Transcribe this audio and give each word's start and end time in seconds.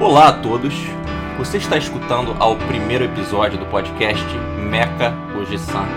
Olá 0.00 0.28
a 0.28 0.32
todos. 0.32 0.74
Você 1.38 1.56
está 1.56 1.76
escutando 1.76 2.30
ao 2.38 2.56
primeiro 2.56 3.04
episódio 3.04 3.58
do 3.58 3.66
podcast 3.66 4.24
Mecha 4.70 5.12
Oji-san, 5.36 5.88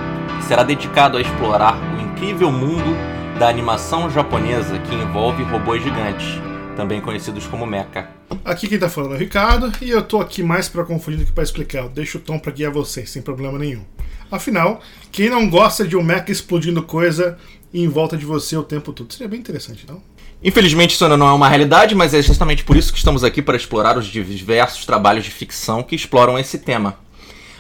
será 0.48 0.64
dedicado 0.64 1.18
a 1.18 1.22
explorar 1.22 1.76
o 1.96 2.02
incrível 2.02 2.52
mundo 2.52 2.98
da 3.38 3.48
animação 3.48 4.10
japonesa 4.10 4.80
que 4.80 4.96
envolve 4.96 5.44
robôs 5.44 5.84
gigantes, 5.84 6.28
também 6.76 7.00
conhecidos 7.00 7.46
como 7.46 7.64
mecha. 7.68 8.10
Aqui 8.44 8.68
quem 8.68 8.80
tá 8.80 8.90
falando 8.90 9.14
é 9.14 9.18
o 9.18 9.20
Ricardo 9.20 9.72
e 9.80 9.92
eu 9.92 10.02
tô 10.02 10.20
aqui 10.20 10.42
mais 10.42 10.68
para 10.68 10.84
confundir 10.84 11.20
do 11.20 11.26
que 11.28 11.32
para 11.32 11.44
explicar. 11.44 11.84
Eu 11.84 11.90
deixo 11.90 12.18
o 12.18 12.22
tom 12.22 12.40
para 12.40 12.52
guiar 12.52 12.72
vocês, 12.72 13.08
sem 13.08 13.22
problema 13.22 13.60
nenhum. 13.60 13.86
Afinal, 14.32 14.82
quem 15.12 15.30
não 15.30 15.48
gosta 15.48 15.88
de 15.88 15.96
um 15.96 16.02
mecha 16.02 16.32
explodindo 16.32 16.82
coisa 16.82 17.38
em 17.72 17.88
volta 17.88 18.18
de 18.18 18.26
você 18.26 18.58
o 18.58 18.64
tempo 18.64 18.92
todo? 18.94 19.14
Seria 19.14 19.28
bem 19.28 19.40
interessante, 19.40 19.86
não? 19.88 20.02
Infelizmente 20.44 20.96
isso 20.96 21.04
ainda 21.04 21.18
não 21.18 21.28
é 21.28 21.34
uma 21.34 21.48
realidade, 21.48 21.94
mas 21.94 22.14
é 22.14 22.22
justamente 22.22 22.64
por 22.64 22.76
isso 22.76 22.92
que 22.92 22.98
estamos 22.98 23.24
aqui 23.24 23.42
para 23.42 23.56
explorar 23.56 23.98
os 23.98 24.08
diversos 24.08 24.86
trabalhos 24.86 25.26
de 25.26 25.32
ficção 25.32 25.84
que 25.84 25.96
exploram 25.96 26.40
esse 26.40 26.58
tema. 26.58 26.98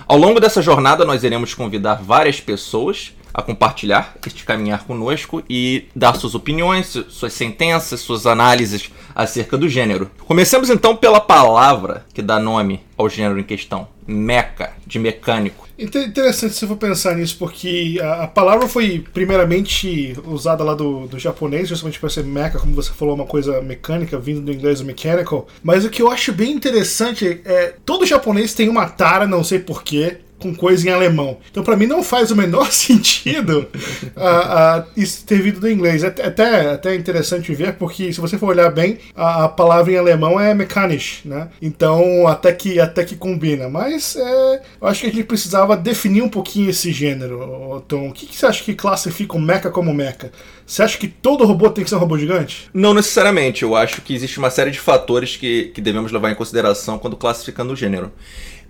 Ao 0.07 0.17
longo 0.17 0.39
dessa 0.39 0.61
jornada, 0.61 1.05
nós 1.05 1.23
iremos 1.23 1.53
convidar 1.53 2.01
várias 2.01 2.39
pessoas 2.39 3.13
a 3.33 3.41
compartilhar 3.41 4.15
este 4.25 4.43
caminhar 4.43 4.85
conosco 4.85 5.43
e 5.49 5.85
dar 5.95 6.15
suas 6.15 6.35
opiniões, 6.35 6.97
suas 7.09 7.33
sentenças, 7.33 7.99
suas 7.99 8.25
análises 8.25 8.91
acerca 9.15 9.57
do 9.57 9.69
gênero. 9.69 10.09
Comecemos 10.25 10.69
então 10.69 10.95
pela 10.95 11.19
palavra 11.19 12.05
que 12.13 12.21
dá 12.21 12.39
nome 12.39 12.81
ao 12.97 13.09
gênero 13.09 13.39
em 13.39 13.43
questão, 13.43 13.87
meca, 14.05 14.73
de 14.85 14.99
mecânico. 14.99 15.67
Interessante 15.77 16.53
se 16.53 16.67
for 16.67 16.77
pensar 16.77 17.15
nisso, 17.15 17.35
porque 17.39 17.97
a, 18.01 18.23
a, 18.23 18.27
palavra 18.27 18.67
foi 18.67 19.03
primeiramente 19.11 20.15
usada 20.25 20.63
lá 20.63 20.75
do, 20.75 21.07
do 21.07 21.17
japonês, 21.17 21.67
justamente 21.67 21.99
para 21.99 22.09
ser 22.09 22.23
mecha, 22.23 22.59
como 22.59 22.75
você 22.75 22.91
falou, 22.91 23.15
uma 23.15 23.25
coisa 23.25 23.59
mecânica, 23.61 24.19
vindo 24.19 24.41
do 24.41 24.51
inglês 24.51 24.79
mechanical. 24.81 25.47
Mas 25.63 25.83
o 25.83 25.89
que 25.89 26.01
eu 26.01 26.11
acho 26.11 26.33
bem 26.33 26.51
interessante 26.51 27.41
é 27.43 27.73
todo 27.83 28.05
japonês 28.05 28.53
tem 28.53 28.69
uma 28.69 28.87
tara, 28.87 29.25
não 29.25 29.43
sei 29.43 29.57
porquê, 29.57 30.19
com 30.41 30.53
coisa 30.53 30.87
em 30.87 30.91
alemão. 30.91 31.37
Então, 31.49 31.63
para 31.63 31.75
mim, 31.77 31.85
não 31.85 32.03
faz 32.03 32.31
o 32.31 32.35
menor 32.35 32.69
sentido 32.73 33.67
uh, 34.15 34.81
uh, 34.81 34.85
isso 34.97 35.25
ter 35.25 35.41
vindo 35.41 35.59
do 35.59 35.69
inglês. 35.69 36.03
É 36.03 36.07
até, 36.07 36.71
até 36.71 36.95
interessante 36.95 37.53
ver, 37.53 37.73
porque 37.73 38.11
se 38.11 38.19
você 38.19 38.37
for 38.37 38.47
olhar 38.47 38.69
bem, 38.71 38.97
a, 39.15 39.45
a 39.45 39.49
palavra 39.49 39.93
em 39.93 39.97
alemão 39.97 40.39
é 40.39 40.53
mechanisch, 40.53 41.21
né? 41.23 41.49
Então, 41.61 42.27
até 42.27 42.51
que, 42.51 42.79
até 42.79 43.03
que 43.05 43.15
combina. 43.15 43.69
Mas 43.69 44.15
é, 44.15 44.61
eu 44.81 44.87
acho 44.87 45.01
que 45.01 45.07
a 45.07 45.11
gente 45.11 45.23
precisava 45.23 45.77
definir 45.77 46.21
um 46.21 46.29
pouquinho 46.29 46.69
esse 46.69 46.91
gênero. 46.91 47.81
Então, 47.85 48.07
o 48.07 48.13
que, 48.13 48.25
que 48.25 48.35
você 48.35 48.45
acha 48.45 48.63
que 48.63 48.73
classifica 48.73 49.35
o 49.35 49.39
mecha 49.39 49.69
como 49.69 49.93
mecha? 49.93 50.31
Você 50.65 50.83
acha 50.83 50.97
que 50.97 51.07
todo 51.07 51.45
robô 51.45 51.69
tem 51.69 51.83
que 51.83 51.89
ser 51.89 51.97
um 51.97 51.99
robô 51.99 52.17
gigante? 52.17 52.69
Não 52.73 52.93
necessariamente. 52.93 53.63
Eu 53.63 53.75
acho 53.75 54.01
que 54.01 54.13
existe 54.13 54.39
uma 54.39 54.49
série 54.49 54.71
de 54.71 54.79
fatores 54.79 55.35
que, 55.35 55.65
que 55.73 55.81
devemos 55.81 56.11
levar 56.11 56.31
em 56.31 56.35
consideração 56.35 56.97
quando 56.97 57.17
classificando 57.17 57.73
o 57.73 57.75
gênero. 57.75 58.11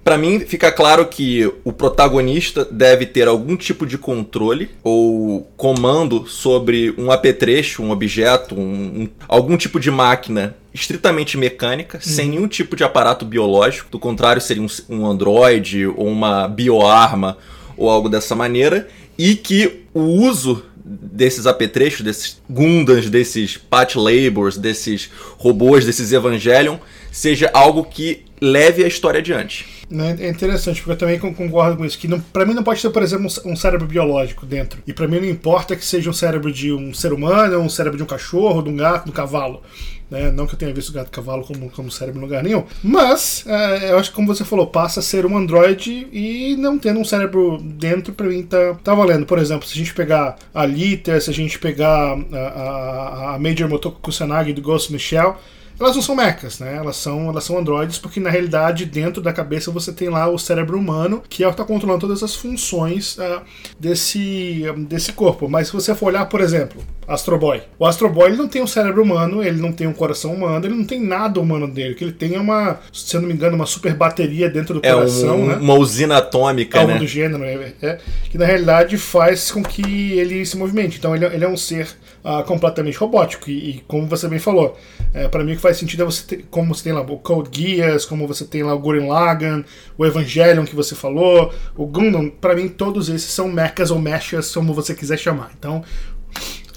Para 0.04 0.18
mim, 0.18 0.40
fica 0.40 0.72
claro 0.72 1.06
que 1.06 1.52
o 1.64 1.72
protagonista 1.72 2.66
deve 2.66 3.06
ter 3.06 3.28
algum 3.28 3.56
tipo 3.56 3.86
de 3.86 4.00
controle 4.00 4.72
ou 4.84 5.48
comando 5.56 6.28
sobre 6.28 6.94
um 6.98 7.12
apetrecho, 7.12 7.84
um 7.84 7.92
objeto, 7.92 8.56
um, 8.56 9.04
um, 9.04 9.10
algum 9.28 9.56
tipo 9.56 9.80
de 9.80 9.92
máquina 9.92 10.56
estritamente 10.74 11.38
mecânica, 11.38 12.00
hum. 12.00 12.02
sem 12.02 12.30
nenhum 12.30 12.48
tipo 12.48 12.76
de 12.76 12.84
aparato 12.84 13.26
biológico. 13.26 13.92
Do 13.92 14.00
contrário, 14.00 14.42
seria 14.42 14.64
um, 14.64 14.68
um 14.90 15.06
androide 15.06 15.86
ou 15.86 16.08
uma 16.08 16.48
bioarma 16.48 17.38
ou 17.78 17.88
algo 17.88 18.10
dessa 18.10 18.36
maneira. 18.36 18.88
E 19.18 19.36
que 19.36 19.84
o 19.94 20.02
uso 20.02 20.66
desses 20.84 21.46
apetrechos, 21.46 22.02
desses 22.02 22.42
Gundams, 22.50 23.08
desses 23.08 23.56
Pat 23.56 23.96
Labors, 23.96 24.58
desses 24.58 25.12
robôs, 25.38 25.86
desses 25.86 26.12
Evangelion, 26.12 26.78
seja 27.12 27.52
algo 27.54 27.84
que 27.84 28.26
leve 28.42 28.84
a 28.84 28.88
história 28.88 29.20
adiante. 29.20 29.81
Né? 29.92 30.16
É 30.22 30.30
interessante, 30.30 30.78
porque 30.78 30.94
eu 30.94 30.98
também 30.98 31.20
concordo 31.20 31.76
com 31.76 31.86
isso. 31.86 32.00
Que 32.00 32.08
pra 32.32 32.46
mim 32.46 32.54
não 32.54 32.64
pode 32.64 32.80
ser, 32.80 32.90
por 32.90 33.04
exemplo, 33.04 33.28
um, 33.46 33.56
cérebro 33.56 33.86
biológico 33.86 34.46
dentro. 34.46 34.82
E 34.88 34.94
para 34.94 35.08
mim 35.08 35.20
não 35.20 35.28
importa 35.28 35.76
que 35.76 35.86
seja 35.86 36.10
um 36.10 36.14
cérebro 36.14 36.52
de 36.52 36.72
um 36.72 36.94
ser 36.94 37.12
humano, 37.12 37.60
um 37.60 37.68
cérebro 37.68 37.98
de 37.98 38.04
um 38.04 38.06
cachorro, 38.06 38.62
de 38.62 38.70
um 38.70 38.78
gato, 38.78 39.04
de 39.04 39.12
um 39.12 39.14
cavalo. 39.14 39.62
Né? 40.10 40.32
Não 40.32 40.48
que 40.48 40.56
eu 40.56 40.60
tenha 40.60 40.74
visto 40.74 40.94
gato 40.94 41.08
e 41.08 41.12
cavalo 41.12 41.44
como, 41.44 41.70
como 41.70 41.92
cérebro 41.92 42.20
em 42.20 42.24
lugar 42.24 42.42
nenhum. 42.42 42.64
Mas, 42.82 43.44
é, 43.46 43.92
eu 43.92 44.00
acho 44.00 44.12
que, 44.12 44.16
como 44.16 44.28
você 44.28 44.46
falou, 44.46 44.68
passa 44.68 45.02
a 45.02 45.04
ser 45.04 45.26
um 45.26 45.38
androide 45.38 46.08
e 46.12 46.56
não 46.58 46.80
tendo 46.80 47.00
um 47.00 47.06
cérebro 47.06 47.58
dentro, 47.62 48.14
pra 48.14 48.28
mim 48.28 48.44
tá, 48.44 48.76
tá 48.82 48.96
valendo. 48.96 49.26
Por 49.26 49.40
exemplo, 49.40 49.68
se 49.68 49.74
a 49.74 49.78
gente 49.78 49.94
pegar 49.94 50.38
a 50.54 50.66
Lita, 50.66 51.20
se 51.20 51.30
a 51.30 51.34
gente 51.34 51.60
pegar 51.60 52.18
a, 52.32 52.38
a, 52.38 53.36
a 53.36 53.40
Major 53.40 53.68
Motoko 53.68 54.00
Kusanagi 54.00 54.54
do 54.54 54.62
Ghost 54.62 54.98
Shell 54.98 55.38
elas 55.82 55.96
não 55.96 56.02
são 56.02 56.16
mechas, 56.16 56.60
né? 56.60 56.76
Elas 56.76 56.96
são, 56.96 57.30
elas 57.30 57.44
são 57.44 57.58
androides 57.58 57.98
porque 57.98 58.20
na 58.20 58.30
realidade 58.30 58.86
dentro 58.86 59.22
da 59.22 59.34
cabeça 59.34 59.72
você 59.72 59.92
tem 59.92 60.10
lá 60.10 60.28
o 60.28 60.38
cérebro 60.38 60.78
humano 60.78 61.24
que 61.28 61.44
é 61.44 61.48
o 61.48 61.50
que 61.50 61.56
está 61.56 61.66
controlando 61.66 62.02
todas 62.02 62.24
as 62.24 62.36
funções 62.36 63.18
uh, 63.18 63.42
desse, 63.80 64.64
desse 64.88 65.14
corpo. 65.14 65.50
Mas 65.50 65.68
se 65.68 65.74
você 65.74 65.94
for 65.96 66.08
olhar, 66.08 66.26
por 66.28 66.42
exemplo, 66.42 66.82
Astro 67.14 67.38
Boy. 67.38 67.62
O 67.78 67.86
Astro 67.86 68.10
Boy 68.10 68.30
ele 68.30 68.38
não 68.38 68.48
tem 68.48 68.62
um 68.62 68.68
cérebro 68.68 69.04
humano, 69.04 69.44
ele 69.44 69.60
não 69.62 69.72
tem 69.72 69.88
um 69.88 69.94
coração 69.94 70.34
humano, 70.34 70.66
ele 70.66 70.76
não 70.76 70.86
tem 70.86 71.00
nada 71.00 71.40
humano 71.40 71.68
dele. 71.68 71.94
O 71.94 71.96
que 71.96 72.04
ele 72.04 72.14
tem 72.14 72.36
é 72.36 72.40
uma, 72.40 72.80
se 72.92 73.16
eu 73.16 73.22
não 73.22 73.28
me 73.28 73.34
engano, 73.34 73.56
uma 73.56 73.66
super 73.66 73.94
bateria 73.94 74.50
dentro 74.50 74.76
do 74.76 74.86
é 74.86 74.94
coração, 74.94 75.42
um, 75.42 75.48
né? 75.48 75.56
Uma 75.56 75.74
usina 75.74 76.18
atômica, 76.18 76.80
Algo 76.80 76.94
né? 76.94 77.00
do 77.00 77.08
gênero, 77.08 77.44
é, 77.44 77.74
é, 77.82 77.98
que 78.30 78.38
na 78.38 78.46
realidade 78.46 78.98
faz 78.98 79.52
com 79.52 79.62
que 79.62 80.14
ele 80.14 80.46
se 80.46 80.58
movimente. 80.58 80.98
Então 80.98 81.16
ele, 81.16 81.26
ele 81.26 81.44
é 81.44 81.48
um 81.50 81.58
ser 81.58 81.88
uh, 82.24 82.44
completamente 82.44 82.98
robótico. 82.98 83.50
E, 83.50 83.70
e, 83.70 83.84
como 83.88 84.08
você 84.08 84.28
bem 84.28 84.40
falou, 84.40 84.78
é, 85.14 85.28
para 85.28 85.44
mim 85.44 85.54
o 85.54 85.56
que 85.56 85.62
faz 85.62 85.78
sentido 85.78 86.04
é 86.04 86.06
você 86.06 86.24
ter, 86.24 86.46
como 86.50 86.74
você 86.74 86.84
tem 86.84 86.94
lá 86.94 87.02
o 87.02 87.18
Code 87.18 87.50
Geass, 87.52 88.06
como 88.06 88.28
você 88.28 88.46
tem 88.46 88.64
lá 88.64 88.74
o 88.74 88.80
Gurren 88.80 89.08
Lagann, 89.08 89.64
o 89.98 90.06
Evangelion 90.06 90.66
que 90.66 90.76
você 90.76 90.96
falou, 90.96 91.54
o 91.76 91.86
Gundam, 91.86 92.30
para 92.30 92.56
mim 92.56 92.68
todos 92.68 93.10
esses 93.10 93.32
são 93.32 93.48
mechas 93.48 93.92
ou 93.92 94.00
mechas, 94.00 94.54
como 94.54 94.74
você 94.74 94.96
quiser 94.96 95.18
chamar. 95.18 95.52
Então, 95.58 95.84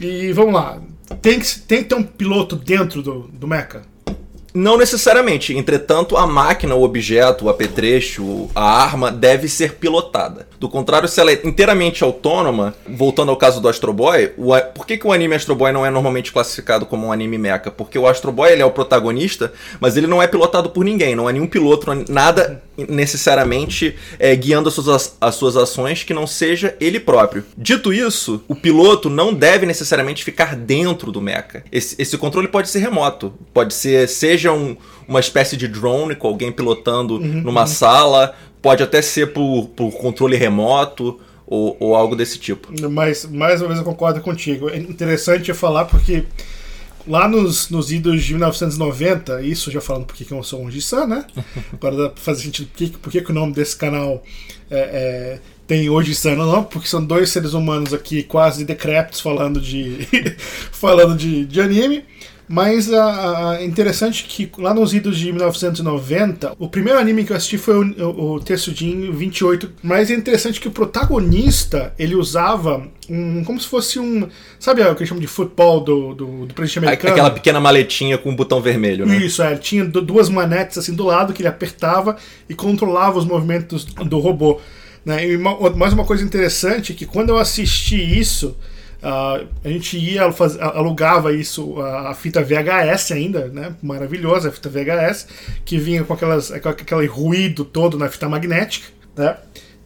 e 0.00 0.32
vamos 0.32 0.54
lá, 0.54 0.80
tem 1.20 1.38
que, 1.38 1.58
tem 1.60 1.82
que 1.82 1.88
ter 1.88 1.94
um 1.94 2.02
piloto 2.02 2.56
dentro 2.56 3.02
do, 3.02 3.28
do 3.32 3.46
mecha? 3.46 3.82
Não 4.54 4.78
necessariamente. 4.78 5.52
Entretanto, 5.52 6.16
a 6.16 6.28
máquina, 6.28 6.76
o 6.76 6.84
objeto, 6.84 7.46
o 7.46 7.48
apetrecho, 7.48 8.48
a 8.54 8.62
arma 8.62 9.10
deve 9.10 9.48
ser 9.48 9.74
pilotada. 9.74 10.46
Do 10.60 10.68
contrário, 10.68 11.08
se 11.08 11.20
ela 11.20 11.32
é 11.32 11.40
inteiramente 11.42 12.04
autônoma, 12.04 12.72
voltando 12.88 13.30
ao 13.30 13.36
caso 13.36 13.60
do 13.60 13.68
Astro 13.68 13.92
Boy, 13.92 14.32
o, 14.36 14.52
por 14.72 14.86
que, 14.86 14.96
que 14.96 15.06
o 15.08 15.12
anime 15.12 15.34
Astro 15.34 15.56
Boy 15.56 15.72
não 15.72 15.84
é 15.84 15.90
normalmente 15.90 16.32
classificado 16.32 16.86
como 16.86 17.08
um 17.08 17.12
anime 17.12 17.36
mecha? 17.36 17.68
Porque 17.68 17.98
o 17.98 18.06
Astro 18.06 18.30
Boy 18.30 18.52
ele 18.52 18.62
é 18.62 18.64
o 18.64 18.70
protagonista, 18.70 19.52
mas 19.80 19.96
ele 19.96 20.06
não 20.06 20.22
é 20.22 20.28
pilotado 20.28 20.70
por 20.70 20.84
ninguém. 20.84 21.16
Não 21.16 21.28
é 21.28 21.32
nenhum 21.32 21.48
piloto, 21.48 21.88
nada 22.08 22.62
necessariamente 22.76 23.96
é, 24.18 24.34
guiando 24.34 24.68
as 24.68 24.74
suas, 24.74 25.16
as 25.20 25.34
suas 25.34 25.56
ações 25.56 26.02
que 26.02 26.14
não 26.14 26.26
seja 26.26 26.76
ele 26.80 26.98
próprio. 26.98 27.44
Dito 27.56 27.92
isso, 27.92 28.42
o 28.48 28.54
piloto 28.54 29.08
não 29.08 29.32
deve 29.32 29.66
necessariamente 29.66 30.24
ficar 30.24 30.56
dentro 30.56 31.12
do 31.12 31.20
mecha. 31.20 31.34
Esse, 31.70 32.00
esse 32.00 32.16
controle 32.16 32.48
pode 32.48 32.68
ser 32.68 32.78
remoto. 32.78 33.34
Pode 33.52 33.74
ser, 33.74 34.08
seja 34.08 34.52
um, 34.52 34.76
uma 35.06 35.20
espécie 35.20 35.56
de 35.56 35.68
drone 35.68 36.14
com 36.14 36.28
alguém 36.28 36.52
pilotando 36.52 37.14
uhum, 37.14 37.42
numa 37.42 37.62
uhum. 37.62 37.66
sala, 37.66 38.34
pode 38.62 38.82
até 38.82 39.02
ser 39.02 39.32
por, 39.32 39.68
por 39.76 39.92
controle 39.92 40.36
remoto 40.36 41.20
ou, 41.46 41.76
ou 41.78 41.94
algo 41.94 42.16
desse 42.16 42.38
tipo. 42.38 42.68
Mas, 42.90 43.24
mais 43.26 43.60
uma 43.60 43.68
vez, 43.68 43.78
eu 43.78 43.84
concordo 43.84 44.20
contigo. 44.20 44.68
É 44.68 44.76
interessante 44.76 45.52
falar 45.52 45.84
porque 45.84 46.24
lá 47.06 47.28
nos, 47.28 47.68
nos 47.70 47.92
idos 47.92 48.24
de 48.24 48.32
1990, 48.32 49.42
isso 49.42 49.70
já 49.70 49.80
falando 49.80 50.06
porque 50.06 50.26
eu 50.32 50.42
sou 50.42 50.62
um 50.62 50.70
Gisan, 50.70 51.06
né? 51.06 51.26
Agora 51.72 51.96
dá 51.96 52.08
pra 52.10 52.22
fazer 52.22 52.42
sentido 52.42 52.68
por 52.68 52.76
que, 52.76 52.88
por 52.88 53.12
que, 53.12 53.20
que 53.20 53.30
o 53.30 53.34
nome 53.34 53.52
desse 53.52 53.76
canal 53.76 54.22
é, 54.70 54.78
é, 54.78 55.40
tem 55.66 55.88
hoje 55.88 56.14
Sana, 56.14 56.44
não, 56.44 56.64
porque 56.64 56.88
são 56.88 57.04
dois 57.04 57.30
seres 57.30 57.54
humanos 57.54 57.94
aqui 57.94 58.22
quase 58.22 58.64
decrépitos 58.64 59.20
falando 59.20 59.60
de 59.60 60.06
falando 60.72 61.16
de, 61.16 61.44
de 61.44 61.60
anime. 61.60 62.04
Mas 62.46 62.88
uh, 62.88 63.62
interessante 63.62 64.24
que 64.24 64.50
lá 64.58 64.74
nos 64.74 64.92
idos 64.92 65.18
de 65.18 65.32
1990, 65.32 66.54
o 66.58 66.68
primeiro 66.68 66.98
anime 66.98 67.24
que 67.24 67.32
eu 67.32 67.36
assisti 67.36 67.56
foi 67.56 67.74
o, 67.74 68.10
o, 68.10 68.34
o 68.34 68.40
Tetsujin 68.40 69.10
28. 69.10 69.72
Mas 69.82 70.10
é 70.10 70.14
interessante 70.14 70.60
que 70.60 70.68
o 70.68 70.70
protagonista 70.70 71.94
ele 71.98 72.14
usava 72.14 72.86
um. 73.08 73.42
como 73.44 73.58
se 73.58 73.66
fosse 73.66 73.98
um. 73.98 74.28
Sabe 74.58 74.82
o 74.82 74.94
que 74.94 75.00
eles 75.00 75.08
chamam 75.08 75.22
de 75.22 75.26
futebol 75.26 75.80
do, 75.80 76.14
do, 76.14 76.46
do 76.46 76.54
presidente 76.54 76.80
americano? 76.80 77.12
Aquela 77.12 77.30
pequena 77.30 77.60
maletinha 77.60 78.18
com 78.18 78.30
um 78.30 78.36
botão 78.36 78.60
vermelho, 78.60 79.06
né? 79.06 79.16
Isso, 79.16 79.42
é. 79.42 79.52
Ele 79.52 79.60
tinha 79.60 79.84
duas 79.84 80.28
manetes 80.28 80.76
assim 80.76 80.94
do 80.94 81.04
lado 81.04 81.32
que 81.32 81.40
ele 81.40 81.48
apertava 81.48 82.16
e 82.48 82.54
controlava 82.54 83.18
os 83.18 83.24
movimentos 83.24 83.84
do 83.84 84.18
robô. 84.18 84.60
Né? 85.04 85.28
E 85.28 85.36
uma, 85.36 85.70
mais 85.70 85.92
uma 85.92 86.04
coisa 86.04 86.22
interessante 86.22 86.92
é 86.92 86.94
que 86.94 87.06
quando 87.06 87.30
eu 87.30 87.38
assisti 87.38 87.96
isso. 87.96 88.56
Uh, 89.04 89.46
a 89.62 89.68
gente 89.68 89.98
ia, 89.98 90.32
faz, 90.32 90.58
alugava 90.58 91.30
isso, 91.30 91.78
a, 91.82 92.14
fita 92.14 92.42
VHS 92.42 93.12
ainda, 93.12 93.48
né? 93.48 93.74
Maravilhosa 93.82 94.48
a 94.48 94.52
fita 94.52 94.70
VHS, 94.70 95.28
que 95.62 95.76
vinha 95.76 96.02
com, 96.04 96.14
aquelas, 96.14 96.50
com 96.50 96.68
aquele 96.70 97.04
ruído 97.04 97.66
todo 97.66 97.98
na 97.98 98.08
fita 98.08 98.26
magnética, 98.30 98.86
né? 99.14 99.36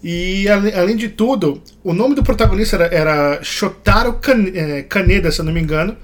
E 0.00 0.47
além 0.49 0.97
de 0.97 1.09
tudo, 1.09 1.61
o 1.82 1.93
nome 1.93 2.15
do 2.15 2.23
protagonista 2.23 2.76
era, 2.76 2.94
era 2.94 3.43
Shotaro 3.43 4.20
eh, 4.55 4.85
Kaneda, 4.88 5.32
se 5.32 5.41
eu 5.41 5.44
não 5.44 5.53
me 5.53 5.61
engano, 5.61 5.97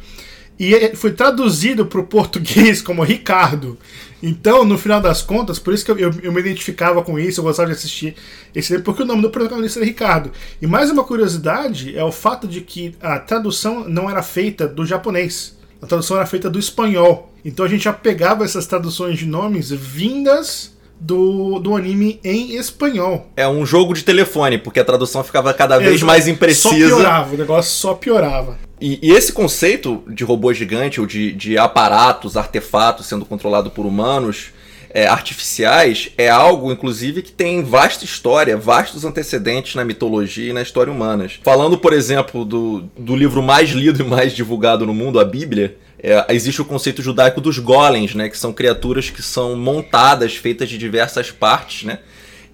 e 0.59 0.95
foi 0.95 1.13
traduzido 1.13 1.87
para 1.87 2.01
o 2.01 2.07
português 2.07 2.81
como 2.81 3.03
Ricardo. 3.03 3.79
Então, 4.23 4.65
no 4.65 4.79
final 4.79 5.01
das 5.01 5.21
contas, 5.21 5.59
por 5.59 5.75
isso 5.75 5.85
que 5.85 5.91
eu, 5.91 5.99
eu, 5.99 6.15
eu, 6.23 6.33
me 6.33 6.41
identificava 6.41 7.03
com 7.03 7.19
isso, 7.19 7.41
eu 7.41 7.45
gostava 7.45 7.69
de 7.69 7.75
assistir 7.75 8.15
esse 8.55 8.73
livro, 8.73 8.85
porque 8.85 9.03
o 9.03 9.07
nome 9.07 9.21
do 9.21 9.31
protagonista 9.31 9.79
era 9.79 9.87
Ricardo. 9.87 10.33
E 10.63 10.67
mais 10.67 10.91
uma 10.91 11.05
curiosidade 11.05 11.97
é 11.97 12.03
o 12.03 12.13
fato 12.13 12.49
de 12.49 12.61
que 12.61 12.95
a 13.03 13.19
tradução 13.19 13.87
não 13.89 14.09
era 14.09 14.23
feita 14.23 14.67
do 14.67 14.87
japonês, 14.87 15.59
a 15.83 15.87
tradução 15.87 16.17
era 16.17 16.27
feita 16.27 16.49
do 16.49 16.59
espanhol. 16.59 17.33
Então 17.45 17.67
a 17.67 17.69
gente 17.69 17.85
já 17.85 17.93
pegava 17.93 18.45
essas 18.45 18.67
traduções 18.67 19.19
de 19.19 19.27
nomes 19.27 19.71
vindas 19.71 20.74
do, 21.01 21.59
do 21.59 21.77
anime 21.77 22.21
em 22.25 22.57
espanhol. 22.57 23.27
É 23.37 23.47
um 23.47 23.67
jogo 23.67 23.95
de 23.95 24.03
telefone, 24.03 24.59
porque 24.59 24.81
a 24.81 24.85
tradução 24.85 25.23
ficava 25.23 25.53
cada 25.53 25.79
vez 25.79 26.03
é, 26.03 26.05
mais 26.05 26.29
imprecisa. 26.29 26.69
Só 26.69 26.75
piorava, 26.75 27.35
o 27.35 27.39
negócio 27.39 27.73
só 27.73 27.95
piorava. 27.95 28.59
E, 28.81 28.99
e, 29.03 29.13
esse 29.13 29.33
conceito 29.33 30.03
de 30.09 30.25
robô 30.25 30.53
gigante 30.53 31.01
ou 31.01 31.07
de, 31.07 31.33
de 31.33 31.57
aparatos, 31.57 32.37
artefatos 32.37 33.07
sendo 33.07 33.25
controlado 33.25 33.71
por 33.71 33.87
humanos 33.87 34.53
é, 34.95 35.09
artificiais 35.09 36.11
é 36.17 36.29
algo, 36.29 36.71
inclusive, 36.71 37.21
que 37.21 37.33
tem 37.33 37.65
vasta 37.65 38.05
história, 38.05 38.57
vastos 38.57 39.05
antecedentes 39.05 39.75
na 39.75 39.85
mitologia 39.85 40.51
e 40.51 40.53
na 40.53 40.63
história 40.63 40.93
humanas. 40.93 41.41
Falando, 41.43 41.77
por 41.77 41.93
exemplo, 41.93 42.45
do, 42.45 42.83
do 42.97 43.17
livro 43.17 43.43
mais 43.43 43.71
lido 43.71 44.03
e 44.03 44.07
mais 44.07 44.33
divulgado 44.33 44.87
no 44.87 44.95
mundo, 44.95 45.19
a 45.19 45.25
Bíblia, 45.25 45.77
é, 46.05 46.27
existe 46.35 46.61
o 46.61 46.67
conceito 46.67 47.01
judaico 47.01 47.41
dos 47.41 47.59
golems, 47.59 48.15
né, 48.15 48.29
que 48.29 48.37
são 48.37 48.53
criaturas 48.53 49.09
que 49.09 49.23
são 49.23 49.57
montadas, 49.57 50.37
feitas 50.37 50.69
de 50.69 50.77
diversas 50.77 51.31
partes, 51.31 51.85
né? 51.85 52.01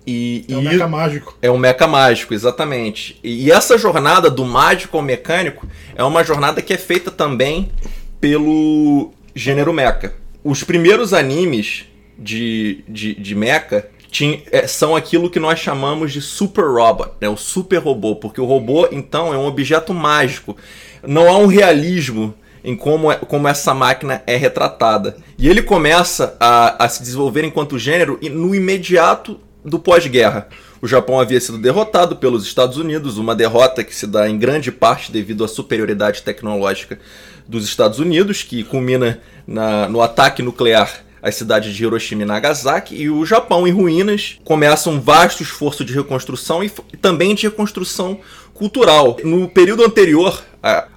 E, 0.06 0.44
é 0.49 0.56
um 0.56 0.62
meca 0.62 0.87
mágico. 0.87 1.38
É 1.43 1.50
um 1.50 1.58
meca 1.58 1.87
mágico, 1.88 2.32
exatamente. 2.32 3.19
E, 3.25 3.47
e 3.47 3.50
essa 3.50 3.76
jornada 3.76 4.31
do 4.31 4.44
mágico 4.44 4.97
ao 4.97 5.02
mecânico 5.02 5.67
é 5.97 6.05
uma 6.05 6.23
jornada 6.23 6.62
que 6.62 6.73
é 6.73 6.79
feita 6.79 7.11
também 7.11 7.73
pelo 8.20 9.12
gênero 9.35 9.73
mecha. 9.73 10.14
Os 10.44 10.62
primeiros 10.62 11.12
animes 11.12 11.87
de, 12.17 12.85
de, 12.88 13.14
de 13.14 13.35
mecha 13.35 13.88
tinha, 14.12 14.41
é, 14.52 14.64
são 14.69 14.94
aquilo 14.94 15.29
que 15.29 15.41
nós 15.41 15.58
chamamos 15.58 16.12
de 16.12 16.20
super 16.20 16.64
robot, 16.67 17.11
né? 17.20 17.29
o 17.29 17.37
super 17.37 17.79
robô, 17.79 18.14
porque 18.14 18.41
o 18.41 18.44
robô 18.44 18.88
então 18.93 19.35
é 19.35 19.37
um 19.37 19.47
objeto 19.47 19.93
mágico. 19.93 20.56
Não 21.02 21.29
há 21.29 21.37
um 21.37 21.47
realismo 21.47 22.35
em 22.62 22.77
como, 22.77 23.11
é, 23.11 23.17
como 23.17 23.49
essa 23.49 23.75
máquina 23.75 24.23
é 24.27 24.37
retratada. 24.37 25.17
E 25.39 25.49
ele 25.49 25.62
começa 25.62 26.37
a, 26.39 26.85
a 26.85 26.89
se 26.89 27.03
desenvolver 27.03 27.45
enquanto 27.45 27.79
gênero 27.79 28.19
no 28.31 28.55
imediato 28.55 29.41
do 29.65 29.79
pós-guerra. 29.79 30.49
O 30.83 30.89
Japão 30.89 31.21
havia 31.21 31.41
sido 31.41 31.59
derrotado 31.59 32.17
pelos 32.17 32.45
Estados 32.45 32.79
Unidos, 32.79 33.19
uma 33.19 33.35
derrota 33.35 33.85
que 33.85 33.95
se 33.95 34.07
dá 34.07 34.29
em 34.29 34.39
grande 34.39 34.73
parte 34.73 35.12
devido 35.12 35.45
à 35.45 35.49
superioridade 35.49 36.23
tecnológica 36.23 36.99
dos 37.47 37.65
Estados 37.65 37.99
Unidos, 37.99 38.43
que 38.43 38.65
culmina 38.65 39.21
na, 39.47 39.89
no 39.89 40.01
ataque 40.01 40.43
nuclear 40.43 41.05
às 41.23 41.35
cidades 41.35 41.75
de 41.75 41.85
Hiroshima 41.85 42.23
e 42.23 42.25
Nagasaki, 42.25 42.95
e 42.95 43.11
o 43.11 43.27
Japão 43.27 43.69
em 43.69 43.71
ruínas 43.71 44.39
começa 44.43 44.89
um 44.89 44.99
vasto 44.99 45.43
esforço 45.43 45.85
de 45.85 45.93
reconstrução 45.93 46.65
e, 46.65 46.73
e 46.93 46.97
também 46.97 47.35
de 47.35 47.47
reconstrução 47.47 48.21
cultural. 48.55 49.19
No 49.23 49.49
período 49.49 49.85
anterior 49.85 50.43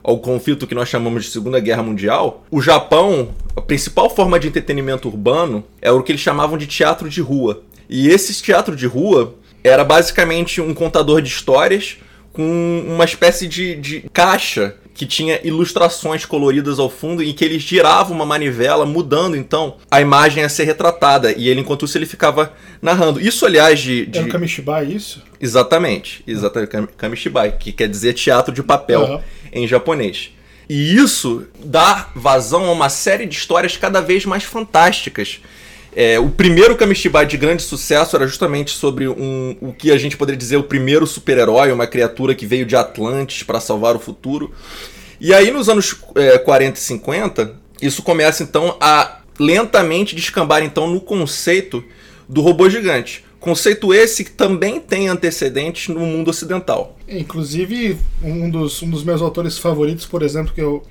ao 0.03 0.17
conflito 0.19 0.67
que 0.67 0.75
nós 0.75 0.89
chamamos 0.89 1.25
de 1.25 1.31
Segunda 1.31 1.59
Guerra 1.59 1.83
Mundial, 1.83 2.43
o 2.51 2.61
Japão, 2.61 3.29
a 3.55 3.61
principal 3.61 4.09
forma 4.09 4.39
de 4.39 4.47
entretenimento 4.47 5.07
urbano 5.07 5.63
era 5.81 5.95
o 5.95 6.03
que 6.03 6.11
eles 6.11 6.21
chamavam 6.21 6.57
de 6.57 6.67
teatro 6.67 7.09
de 7.09 7.21
rua. 7.21 7.63
E 7.89 8.09
esse 8.09 8.41
teatro 8.41 8.75
de 8.75 8.87
rua 8.87 9.35
era 9.63 9.83
basicamente 9.83 10.59
um 10.59 10.73
contador 10.73 11.21
de 11.21 11.29
histórias 11.29 11.97
com 12.33 12.83
uma 12.87 13.05
espécie 13.05 13.47
de, 13.47 13.75
de 13.75 14.01
caixa 14.11 14.75
que 14.93 15.05
tinha 15.05 15.39
ilustrações 15.43 16.25
coloridas 16.25 16.77
ao 16.77 16.89
fundo 16.89 17.23
e 17.23 17.33
que 17.33 17.43
ele 17.43 17.57
girava 17.57 18.13
uma 18.13 18.25
manivela, 18.25 18.85
mudando 18.85 19.35
então 19.35 19.77
a 19.89 19.99
imagem 19.99 20.43
a 20.43 20.49
ser 20.49 20.65
retratada. 20.65 21.31
E 21.31 21.49
ele, 21.49 21.61
enquanto 21.61 21.85
isso, 21.85 21.97
ele 21.97 22.05
ficava 22.05 22.53
narrando. 22.81 23.19
Isso, 23.19 23.45
aliás, 23.45 23.79
de. 23.79 24.05
de... 24.05 24.19
É 24.19 24.21
o 24.21 24.29
Kamishibai, 24.29 24.85
isso? 24.85 25.23
Exatamente, 25.41 26.23
exatamente. 26.27 26.71
Kamishibai, 26.95 27.53
que 27.53 27.71
quer 27.71 27.89
dizer 27.89 28.13
teatro 28.13 28.53
de 28.53 28.61
papel 28.61 29.01
uhum. 29.01 29.21
Em 29.53 29.67
japonês. 29.67 30.31
E 30.69 30.95
isso 30.95 31.45
dá 31.63 32.09
vazão 32.15 32.65
a 32.65 32.71
uma 32.71 32.89
série 32.89 33.25
de 33.25 33.35
histórias 33.35 33.77
cada 33.77 34.01
vez 34.01 34.25
mais 34.25 34.43
fantásticas 34.43 35.41
é, 35.95 36.19
o 36.19 36.29
primeiro 36.29 36.75
Kamishibai 36.75 37.25
de 37.25 37.37
grande 37.37 37.61
sucesso 37.61 38.15
era 38.15 38.25
justamente 38.25 38.71
sobre 38.71 39.07
um, 39.07 39.55
o 39.61 39.73
que 39.73 39.91
a 39.91 39.97
gente 39.97 40.17
poderia 40.17 40.37
dizer 40.37 40.57
o 40.57 40.63
primeiro 40.63 41.05
super-herói, 41.05 41.71
uma 41.71 41.85
criatura 41.85 42.33
que 42.33 42.45
veio 42.45 42.65
de 42.65 42.75
Atlantis 42.75 43.43
para 43.43 43.59
salvar 43.59 43.95
o 43.95 43.99
futuro. 43.99 44.51
E 45.21 45.33
aí, 45.33 45.51
nos 45.51 45.69
anos 45.69 45.95
é, 46.15 46.37
40 46.37 46.79
e 46.79 46.81
50, 46.81 47.55
isso 47.81 48.01
começa 48.01 48.41
então 48.43 48.75
a 48.81 49.19
lentamente 49.39 50.15
descambar 50.15 50.63
então 50.63 50.87
no 50.87 50.99
conceito 50.99 51.83
do 52.27 52.41
robô 52.41 52.69
gigante. 52.69 53.23
Conceito 53.43 53.93
esse 53.93 54.23
que 54.23 54.31
também 54.31 54.79
tem 54.79 55.09
antecedentes 55.09 55.93
no 55.93 55.99
mundo 55.99 56.29
ocidental. 56.29 56.97
Inclusive, 57.05 57.97
um 58.23 58.49
dos, 58.49 58.81
um 58.81 58.89
dos 58.89 59.03
meus 59.03 59.21
autores 59.21 59.57
favoritos, 59.57 60.05
por 60.05 60.23
exemplo, 60.23 60.53
que 60.53 60.61
eu 60.61 60.81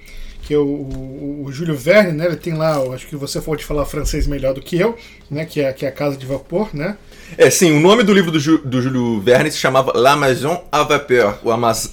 que 0.43 0.53
é 0.53 0.59
o, 0.59 0.63
o, 0.63 1.45
o 1.47 1.53
Júlio 1.53 1.75
Verne, 1.75 2.13
né? 2.13 2.27
Ele 2.27 2.37
tem 2.37 2.53
lá, 2.53 2.77
acho 2.93 3.07
que 3.07 3.17
você 3.17 3.41
pode 3.41 3.65
falar 3.65 3.87
francês 3.87 4.27
melhor 4.27 4.53
do 4.53 4.61
que 4.61 4.77
eu, 4.77 4.99
né? 5.31 5.47
Que 5.47 5.63
é, 5.63 5.73
que 5.73 5.87
é 5.87 5.89
a 5.89 5.93
Casa 5.93 6.15
de 6.15 6.27
Vapor, 6.27 6.69
né? 6.75 6.99
É, 7.39 7.49
sim, 7.49 7.73
o 7.73 7.81
nome 7.81 8.03
do 8.03 8.13
livro 8.13 8.31
do, 8.31 8.39
Ju, 8.39 8.59
do 8.59 8.83
Júlio 8.83 9.19
Verne 9.21 9.51
se 9.51 9.57
chamava 9.57 9.93
La 9.95 10.15
Maison 10.15 10.63
à 10.71 10.83
Vapeur, 10.83 11.39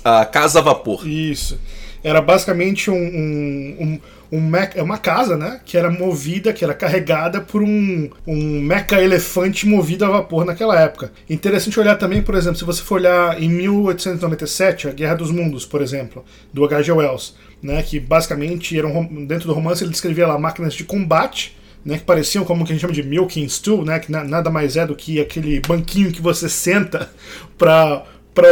a, 0.03 0.21
a 0.21 0.25
Casa 0.25 0.59
a 0.59 0.61
Vapor. 0.61 1.07
Isso. 1.07 1.57
Era 2.03 2.21
basicamente 2.21 2.91
um, 2.91 2.95
um, 2.95 3.77
um 3.79 3.99
um 4.31 4.55
é 4.55 4.81
uma 4.81 4.97
casa, 4.97 5.35
né? 5.35 5.59
Que 5.65 5.77
era 5.77 5.89
movida, 5.89 6.53
que 6.53 6.63
era 6.63 6.73
carregada 6.73 7.41
por 7.41 7.63
um, 7.63 8.09
um 8.27 8.61
meca 8.61 9.01
elefante 9.01 9.67
movido 9.67 10.05
a 10.05 10.09
vapor 10.09 10.45
naquela 10.45 10.79
época. 10.79 11.11
Interessante 11.29 11.79
olhar 11.79 11.95
também, 11.95 12.21
por 12.21 12.35
exemplo, 12.35 12.57
se 12.57 12.65
você 12.65 12.81
for 12.81 12.95
olhar 12.95 13.41
em 13.41 13.49
1897, 13.49 14.87
a 14.87 14.91
Guerra 14.91 15.15
dos 15.15 15.31
Mundos, 15.31 15.65
por 15.65 15.81
exemplo, 15.81 16.23
do 16.53 16.63
H.G. 16.63 16.91
Wells, 16.91 17.35
né? 17.61 17.81
Que 17.81 17.99
basicamente 17.99 18.77
era 18.77 18.87
um, 18.87 19.25
dentro 19.25 19.47
do 19.47 19.53
romance 19.53 19.83
ele 19.83 19.91
descrevia 19.91 20.27
lá 20.27 20.37
máquinas 20.37 20.73
de 20.73 20.83
combate. 20.83 21.57
Né, 21.83 21.97
que 21.97 22.03
pareciam 22.03 22.43
como 22.43 22.65
que 22.65 22.73
a 22.73 22.75
gente 22.75 22.81
chama 22.81 22.93
de 22.93 23.01
milking 23.01 23.47
stool, 23.47 23.85
né, 23.85 23.99
que 23.99 24.11
na, 24.11 24.21
nada 24.21 24.49
mais 24.49 24.75
é 24.75 24.85
do 24.85 24.93
que 24.93 25.17
aquele 25.21 25.61
banquinho 25.65 26.11
que 26.11 26.21
você 26.21 26.47
senta 26.49 27.09
para 27.57 28.03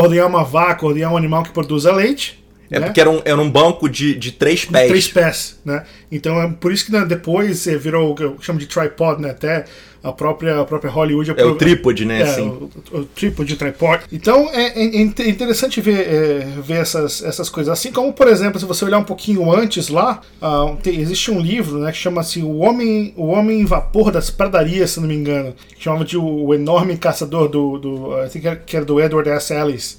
ordenhar 0.01 0.27
uma 0.27 0.45
vaca, 0.45 0.85
ordenhar 0.85 1.11
um 1.11 1.17
animal 1.17 1.43
que 1.43 1.51
produza 1.51 1.91
leite. 1.91 2.41
É 2.69 2.79
né? 2.79 2.87
porque 2.87 2.99
era 2.99 3.09
um, 3.09 3.21
era 3.23 3.39
um 3.39 3.49
banco 3.49 3.89
de, 3.89 4.13
de 4.15 4.31
três 4.31 4.65
pés. 4.65 4.87
Três 4.89 5.07
pés, 5.07 5.59
né? 5.63 5.83
Então 6.11 6.41
é 6.41 6.47
por 6.49 6.71
isso 6.71 6.85
que 6.85 6.91
né, 6.91 7.05
depois 7.05 7.65
virou 7.65 8.11
o 8.11 8.15
que 8.15 8.23
eu 8.23 8.37
chamo 8.41 8.59
de 8.59 8.65
tripod, 8.65 9.21
né? 9.21 9.31
Até 9.31 9.65
a 10.03 10.11
própria, 10.11 10.61
a 10.61 10.65
própria 10.65 10.91
Hollywood... 10.91 11.33
É 11.35 11.45
o 11.45 11.55
trípode, 11.55 12.05
né? 12.05 12.21
É, 12.21 12.23
assim. 12.23 12.41
o, 12.41 12.69
o 12.91 13.05
trípode, 13.05 13.55
tripod. 13.55 14.03
Então 14.11 14.49
é, 14.53 14.67
é, 14.67 14.97
é 14.97 15.01
interessante 15.01 15.81
ver, 15.81 16.07
é, 16.07 16.47
ver 16.61 16.79
essas, 16.81 17.23
essas 17.23 17.49
coisas. 17.49 17.71
Assim 17.71 17.91
como, 17.91 18.13
por 18.13 18.27
exemplo, 18.27 18.59
se 18.59 18.65
você 18.65 18.85
olhar 18.85 18.99
um 18.99 19.03
pouquinho 19.03 19.51
antes 19.51 19.89
lá, 19.89 20.21
uh, 20.41 20.75
tem, 20.77 20.99
existe 20.99 21.31
um 21.31 21.39
livro 21.39 21.79
né, 21.79 21.91
que 21.91 21.97
chama-se 21.97 22.41
o 22.41 22.57
Homem, 22.57 23.13
o 23.15 23.27
Homem 23.27 23.65
Vapor 23.65 24.11
das 24.11 24.29
Pradarias, 24.29 24.91
se 24.91 24.99
não 24.99 25.07
me 25.07 25.15
engano. 25.15 25.53
Que 25.75 25.83
chamava 25.83 26.05
de 26.05 26.17
o, 26.17 26.23
o 26.23 26.53
Enorme 26.53 26.97
Caçador 26.97 27.47
do... 27.47 27.77
do 27.77 27.95
uh, 28.13 28.57
que 28.65 28.75
era 28.75 28.85
do 28.85 29.01
Edward 29.01 29.29
S. 29.29 29.53
Ellis 29.53 29.97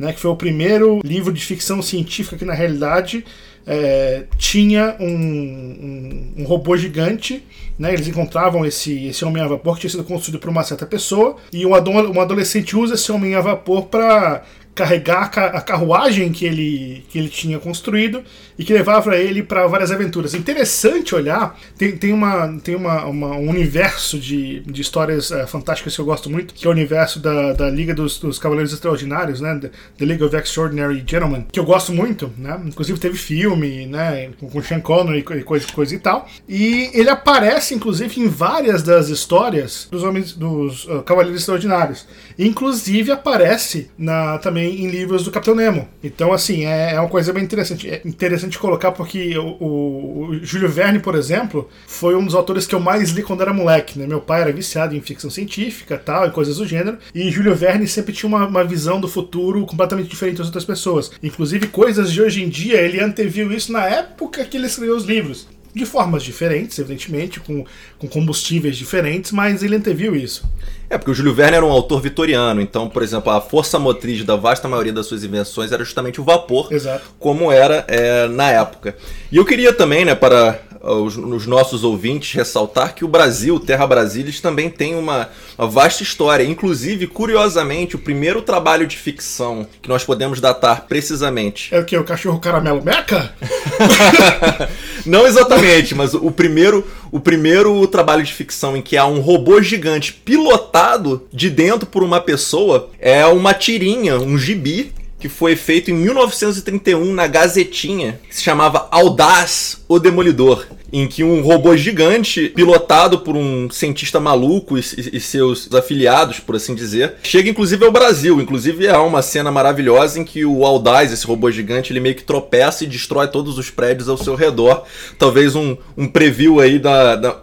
né, 0.00 0.14
que 0.14 0.18
foi 0.18 0.30
o 0.30 0.36
primeiro 0.36 1.00
livro 1.04 1.30
de 1.30 1.44
ficção 1.44 1.82
científica 1.82 2.38
que 2.38 2.44
na 2.44 2.54
realidade 2.54 3.22
é, 3.66 4.24
tinha 4.38 4.96
um, 4.98 5.06
um, 5.06 6.32
um, 6.38 6.44
robô 6.44 6.74
gigante. 6.74 7.44
Né, 7.78 7.92
eles 7.92 8.08
encontravam 8.08 8.64
esse, 8.64 9.06
esse 9.06 9.24
homem 9.24 9.42
a 9.42 9.46
vapor 9.46 9.74
que 9.74 9.82
tinha 9.82 9.90
sido 9.90 10.04
construído 10.04 10.40
por 10.40 10.48
uma 10.48 10.64
certa 10.64 10.86
pessoa 10.86 11.36
e 11.52 11.66
um, 11.66 11.70
um 11.70 12.20
adolescente 12.20 12.76
usa 12.76 12.94
esse 12.94 13.12
homem 13.12 13.34
a 13.34 13.40
vapor 13.42 13.86
para 13.86 14.42
carregar 14.80 15.30
a 15.36 15.60
carruagem 15.60 16.32
que 16.32 16.46
ele, 16.46 17.04
que 17.10 17.18
ele 17.18 17.28
tinha 17.28 17.58
construído 17.58 18.24
e 18.58 18.64
que 18.64 18.72
levava 18.72 19.14
ele 19.14 19.42
para 19.42 19.66
várias 19.66 19.92
aventuras. 19.92 20.32
Interessante 20.32 21.14
olhar, 21.14 21.58
tem, 21.76 21.96
tem, 21.96 22.12
uma, 22.14 22.58
tem 22.62 22.74
uma, 22.74 23.04
uma 23.04 23.28
um 23.36 23.50
universo 23.50 24.18
de, 24.18 24.60
de 24.60 24.80
histórias 24.80 25.30
uh, 25.30 25.46
fantásticas 25.46 25.94
que 25.94 26.00
eu 26.00 26.04
gosto 26.06 26.30
muito, 26.30 26.54
que 26.54 26.66
é 26.66 26.68
o 26.68 26.72
universo 26.72 27.20
da, 27.20 27.52
da 27.52 27.68
Liga 27.68 27.94
dos, 27.94 28.18
dos 28.18 28.38
Cavaleiros 28.38 28.72
Extraordinários, 28.72 29.40
né? 29.40 29.60
The, 29.98 30.04
League 30.04 30.24
of 30.24 30.34
Extraordinary 30.34 31.04
Gentlemen, 31.06 31.46
que 31.52 31.60
eu 31.60 31.64
gosto 31.64 31.92
muito, 31.92 32.32
né? 32.38 32.58
Inclusive 32.64 32.98
teve 32.98 33.18
filme, 33.18 33.86
né? 33.86 34.30
Com, 34.40 34.48
com 34.48 34.62
Sean 34.62 34.80
Connery 34.80 35.18
e 35.18 35.42
coisa, 35.42 35.66
coisa 35.72 35.94
e 35.94 35.98
tal. 35.98 36.26
E 36.48 36.90
ele 36.94 37.10
aparece, 37.10 37.74
inclusive, 37.74 38.18
em 38.18 38.28
várias 38.28 38.82
das 38.82 39.08
histórias 39.08 39.88
dos 39.90 40.02
homens 40.02 40.32
dos 40.32 40.86
uh, 40.86 41.02
Cavaleiros 41.02 41.40
Extraordinários. 41.40 42.06
Inclusive 42.38 43.12
aparece 43.12 43.90
na 43.98 44.38
também 44.38 44.69
em 44.70 44.88
livros 44.88 45.24
do 45.24 45.30
Capitão 45.30 45.54
Nemo. 45.54 45.88
Então, 46.02 46.32
assim, 46.32 46.64
é, 46.64 46.94
é 46.94 47.00
uma 47.00 47.08
coisa 47.08 47.32
bem 47.32 47.44
interessante. 47.44 47.88
É 47.88 48.00
interessante 48.04 48.58
colocar 48.58 48.92
porque 48.92 49.36
o, 49.38 49.56
o, 49.60 50.26
o 50.28 50.44
Júlio 50.44 50.68
Verne, 50.68 50.98
por 50.98 51.14
exemplo, 51.14 51.68
foi 51.86 52.14
um 52.14 52.24
dos 52.24 52.34
autores 52.34 52.66
que 52.66 52.74
eu 52.74 52.80
mais 52.80 53.10
li 53.10 53.22
quando 53.22 53.42
era 53.42 53.52
moleque. 53.52 53.98
Né? 53.98 54.06
Meu 54.06 54.20
pai 54.20 54.42
era 54.42 54.52
viciado 54.52 54.94
em 54.94 55.00
ficção 55.00 55.30
científica 55.30 55.98
tal, 55.98 56.26
e 56.26 56.30
coisas 56.30 56.56
do 56.56 56.66
gênero. 56.66 56.98
E 57.14 57.30
Júlio 57.30 57.54
Verne 57.54 57.86
sempre 57.86 58.12
tinha 58.12 58.28
uma, 58.28 58.46
uma 58.46 58.64
visão 58.64 59.00
do 59.00 59.08
futuro 59.08 59.64
completamente 59.66 60.08
diferente 60.08 60.38
das 60.38 60.46
outras 60.46 60.64
pessoas. 60.64 61.10
Inclusive, 61.22 61.66
coisas 61.68 62.12
de 62.12 62.22
hoje 62.22 62.42
em 62.42 62.48
dia, 62.48 62.80
ele 62.80 63.00
anteviu 63.00 63.52
isso 63.52 63.72
na 63.72 63.86
época 63.86 64.44
que 64.44 64.56
ele 64.56 64.66
escreveu 64.66 64.96
os 64.96 65.04
livros. 65.04 65.46
De 65.74 65.86
formas 65.86 66.22
diferentes, 66.22 66.78
evidentemente, 66.78 67.40
com, 67.40 67.64
com 67.98 68.08
combustíveis 68.08 68.76
diferentes, 68.76 69.32
mas 69.32 69.62
ele 69.62 69.76
anteviu 69.76 70.16
isso. 70.16 70.44
É, 70.88 70.98
porque 70.98 71.12
o 71.12 71.14
Júlio 71.14 71.32
Verne 71.32 71.56
era 71.56 71.64
um 71.64 71.70
autor 71.70 72.00
vitoriano, 72.00 72.60
então, 72.60 72.88
por 72.88 73.02
exemplo, 73.02 73.30
a 73.30 73.40
força 73.40 73.78
motriz 73.78 74.24
da 74.24 74.34
vasta 74.34 74.66
maioria 74.66 74.92
das 74.92 75.06
suas 75.06 75.22
invenções 75.22 75.70
era 75.70 75.84
justamente 75.84 76.20
o 76.20 76.24
vapor, 76.24 76.72
Exato. 76.72 77.10
como 77.18 77.52
era 77.52 77.84
é, 77.86 78.26
na 78.26 78.50
época. 78.50 78.96
E 79.30 79.36
eu 79.36 79.44
queria 79.44 79.72
também, 79.72 80.04
né, 80.04 80.16
para 80.16 80.60
os, 80.82 81.16
os, 81.16 81.46
nossos 81.46 81.84
ouvintes 81.84 82.32
ressaltar 82.32 82.94
que 82.94 83.04
o 83.04 83.08
Brasil, 83.08 83.60
Terra 83.60 83.86
Brasilis, 83.86 84.40
também 84.40 84.70
tem 84.70 84.94
uma, 84.96 85.28
uma, 85.56 85.68
vasta 85.68 86.02
história. 86.02 86.42
Inclusive, 86.42 87.06
curiosamente, 87.06 87.96
o 87.96 87.98
primeiro 87.98 88.40
trabalho 88.42 88.86
de 88.86 88.96
ficção 88.96 89.66
que 89.82 89.88
nós 89.88 90.04
podemos 90.04 90.40
datar 90.40 90.86
precisamente. 90.88 91.74
É 91.74 91.78
o 91.78 91.84
que? 91.84 91.96
O 91.96 92.04
cachorro 92.04 92.40
caramelo 92.40 92.82
meca? 92.82 93.32
Não 95.06 95.26
exatamente, 95.26 95.94
mas 95.94 96.14
o 96.14 96.30
primeiro, 96.30 96.86
o 97.10 97.20
primeiro 97.20 97.86
trabalho 97.86 98.22
de 98.22 98.32
ficção 98.32 98.76
em 98.76 98.82
que 98.82 98.96
há 98.96 99.06
um 99.06 99.20
robô 99.20 99.60
gigante 99.62 100.12
pilotado 100.12 101.26
de 101.32 101.50
dentro 101.50 101.86
por 101.86 102.02
uma 102.02 102.20
pessoa 102.20 102.90
é 102.98 103.24
uma 103.26 103.54
tirinha, 103.54 104.18
um 104.18 104.38
gibi 104.38 104.92
que 105.20 105.28
foi 105.28 105.54
feito 105.54 105.90
em 105.90 105.94
1931 105.94 107.12
na 107.12 107.26
Gazetinha, 107.26 108.18
que 108.26 108.34
se 108.34 108.42
chamava 108.42 108.88
Audaz, 108.90 109.84
o 109.86 109.98
Demolidor, 109.98 110.66
em 110.92 111.06
que 111.06 111.22
um 111.22 111.42
robô 111.42 111.76
gigante, 111.76 112.48
pilotado 112.48 113.20
por 113.20 113.36
um 113.36 113.70
cientista 113.70 114.18
maluco 114.18 114.76
e, 114.78 114.80
e, 115.12 115.20
seus 115.20 115.72
afiliados, 115.72 116.40
por 116.40 116.56
assim 116.56 116.74
dizer, 116.74 117.14
chega 117.22 117.50
inclusive 117.50 117.84
ao 117.84 117.92
Brasil. 117.92 118.40
Inclusive 118.40 118.88
há 118.88 119.00
uma 119.02 119.22
cena 119.22 119.52
maravilhosa 119.52 120.18
em 120.18 120.24
que 120.24 120.44
o 120.44 120.64
Audaz, 120.64 121.12
esse 121.12 121.26
robô 121.26 121.50
gigante, 121.50 121.92
ele 121.92 122.00
meio 122.00 122.14
que 122.14 122.24
tropeça 122.24 122.82
e 122.82 122.86
destrói 122.86 123.28
todos 123.28 123.58
os 123.58 123.70
prédios 123.70 124.08
ao 124.08 124.16
seu 124.16 124.34
redor. 124.34 124.84
Talvez 125.18 125.54
um, 125.54 125.76
um 125.96 126.08
preview 126.08 126.60
aí 126.60 126.78
da, 126.78 127.14
da 127.14 127.38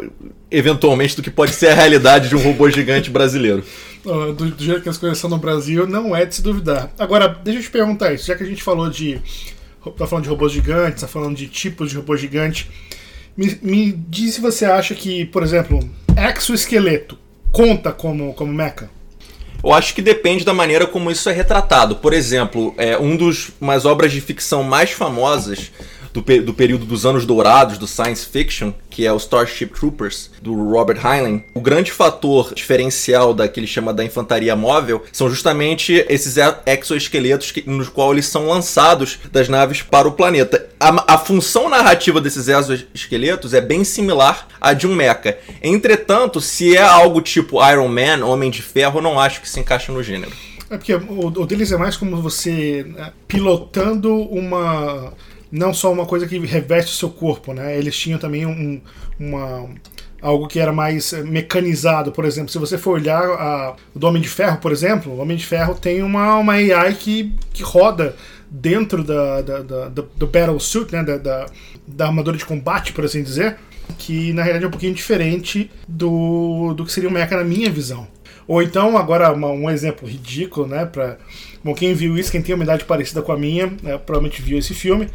eventualmente 0.50 1.16
do 1.16 1.22
que 1.22 1.30
pode 1.30 1.54
ser 1.54 1.68
a 1.68 1.74
realidade 1.76 2.30
de 2.30 2.36
um 2.36 2.42
robô 2.42 2.70
gigante 2.70 3.10
brasileiro 3.10 3.64
do, 4.08 4.52
do, 4.52 4.64
jeito 4.64 4.82
que 4.82 4.90
as 4.90 4.98
coisas 4.98 5.18
são 5.18 5.30
no 5.30 5.38
Brasil, 5.38 5.86
não 5.86 6.16
é 6.16 6.26
de 6.26 6.36
se 6.36 6.42
duvidar. 6.42 6.92
Agora, 6.98 7.28
deixa 7.28 7.60
eu 7.60 7.64
te 7.64 7.70
perguntar 7.70 8.14
isso, 8.14 8.28
já 8.28 8.36
que 8.36 8.44
a 8.44 8.46
gente 8.46 8.64
falou 8.64 8.90
de. 8.90 9.22
tá 9.98 10.08
falando 10.08 10.24
de 10.24 10.30
robôs 10.30 10.52
gigantes, 10.52 11.02
tá 11.02 11.08
falando 11.08 11.36
de 11.36 11.48
tipos 11.48 11.90
de 11.90 11.98
robô 11.98 12.16
gigante. 12.16 12.70
Me, 13.36 13.58
me 13.62 13.92
diz 13.92 14.36
se 14.36 14.42
você 14.42 14.66
acha 14.66 14.96
que, 14.96 15.26
por 15.26 15.44
exemplo, 15.44 15.80
exoesqueleto 16.16 17.18
conta 17.52 17.92
como, 17.92 18.34
como 18.34 18.54
mecha? 18.54 18.90
Eu 19.64 19.74
acho 19.74 19.94
que 19.94 20.02
depende 20.02 20.46
da 20.46 20.54
maneira 20.54 20.86
como 20.86 21.12
isso 21.12 21.30
é 21.30 21.34
retratado. 21.34 21.96
Por 21.98 22.14
exemplo, 22.14 22.74
é, 22.78 22.98
um 22.98 23.18
dos 23.18 23.52
umas 23.60 23.86
obras 23.86 24.12
de 24.12 24.22
ficção 24.22 24.64
mais 24.64 24.92
famosas 24.92 25.72
do, 26.22 26.42
do 26.42 26.54
período 26.54 26.86
dos 26.86 27.06
anos 27.06 27.26
dourados 27.26 27.78
do 27.78 27.88
science 27.88 28.26
fiction, 28.26 28.74
que 28.90 29.06
é 29.06 29.14
o 29.14 29.18
Starship 29.18 29.68
Troopers, 29.68 30.32
do 30.42 30.54
Robert 30.54 31.00
Heinlein, 31.06 31.44
o 31.54 31.62
grande 31.62 31.92
fator 31.92 32.54
diferencial 32.54 33.34
da 33.34 33.48
que 33.48 33.60
ele 33.60 33.68
chama 33.68 33.94
da 33.94 34.04
infantaria 34.04 34.56
móvel 34.56 35.04
são 35.12 35.30
justamente 35.30 36.06
esses 36.10 36.36
exoesqueletos 36.66 37.52
que, 37.52 37.70
nos 37.70 37.90
quais 37.90 38.12
eles 38.12 38.26
são 38.28 38.48
lançados 38.48 39.20
das 39.32 39.48
naves 39.48 39.82
para 39.82 40.08
o 40.08 40.14
planeta. 40.14 40.68
A, 40.80 41.16
a 41.16 41.18
função 41.18 41.70
narrativa 41.70 42.20
desses 42.20 42.48
exoesqueletos 42.48 43.54
é 43.54 43.62
bem 43.62 43.84
similar 43.84 44.48
à 44.60 44.74
de 44.74 44.88
um 44.88 44.96
mecha. 44.96 45.38
Entretanto, 45.62 46.42
se 46.42 46.76
é 46.76 46.82
algo 46.82 47.22
tipo 47.22 47.66
Iron 47.72 47.88
Man, 47.88 48.26
Homem 48.26 48.52
de 48.52 48.62
Ferro, 48.62 49.00
eu 49.00 49.04
não 49.04 49.20
acho 49.20 49.42
que 49.42 49.50
se 49.50 49.60
encaixa 49.60 49.92
no 49.92 50.04
gênero. 50.04 50.32
É 50.70 50.78
porque 50.78 50.94
o, 50.94 51.28
o 51.28 51.46
deles 51.46 51.72
é 51.72 51.78
mais 51.78 51.96
como 51.96 52.22
você 52.22 52.86
né, 52.88 53.14
pilotando 53.28 54.14
uma 54.14 55.14
não 55.52 55.74
só 55.74 55.92
uma 55.92 56.06
coisa 56.06 56.28
que 56.28 56.38
reveste 56.40 56.92
o 56.92 56.96
seu 56.96 57.10
corpo, 57.10 57.54
né? 57.54 57.78
Eles 57.78 57.98
tinham 57.98 58.20
também 58.20 58.46
um, 58.46 58.82
uma 59.20 59.70
algo 60.22 60.48
que 60.48 60.60
era 60.60 60.72
mais 60.72 61.14
eh, 61.14 61.24
mecanizado, 61.24 62.12
por 62.12 62.26
exemplo, 62.26 62.52
se 62.52 62.58
você 62.58 62.78
for 62.78 62.92
olhar 63.00 63.24
a, 63.24 63.76
o 63.94 64.06
Homem 64.06 64.22
de 64.22 64.30
Ferro, 64.30 64.58
por 64.58 64.72
exemplo, 64.72 65.14
o 65.14 65.20
Homem 65.20 65.38
de 65.38 65.46
Ferro 65.46 65.76
tem 65.76 66.02
uma, 66.02 66.38
uma 66.38 66.54
AI 66.54 66.96
que, 66.96 67.34
que 67.54 67.64
roda 67.64 68.16
dentro 68.50 69.04
da, 69.04 69.42
da, 69.42 69.62
da, 69.62 69.90
do 69.90 70.28
Battle 70.28 70.60
Suit, 70.60 70.92
né, 70.92 71.04
da, 71.04 71.18
da, 71.18 71.46
da 71.86 72.08
armadura 72.08 72.38
de 72.38 72.46
combate, 72.46 72.94
por 72.94 73.06
assim 73.06 73.22
dizer, 73.22 73.58
que 73.98 74.34
na 74.34 74.42
realidade 74.42 74.66
é 74.66 74.68
um 74.68 74.72
pouquinho 74.72 74.94
diferente 74.94 75.70
do, 75.88 76.74
do 76.74 76.86
que 76.86 76.92
seria 76.92 77.10
o 77.10 77.12
mecha 77.12 77.36
na 77.36 77.44
minha 77.44 77.70
visão. 77.70 78.08
Ou 78.48 78.62
então, 78.62 78.98
agora 78.98 79.32
uma, 79.34 79.50
um 79.50 79.70
exemplo 79.70 80.08
ridículo, 80.08 80.68
né, 80.68 80.86
pra, 80.86 81.18
bom, 81.64 81.74
quem 81.76 81.94
viu 81.94 82.18
isso, 82.18 82.32
quem 82.32 82.42
tem 82.42 82.56
uma 82.56 82.64
idade 82.64 82.86
parecida 82.86 83.22
com 83.22 83.32
a 83.32 83.38
minha, 83.38 83.68
né, 83.84 83.98
provavelmente 83.98 84.42
viu 84.42 84.58
esse 84.58 84.74
filme, 84.74 85.10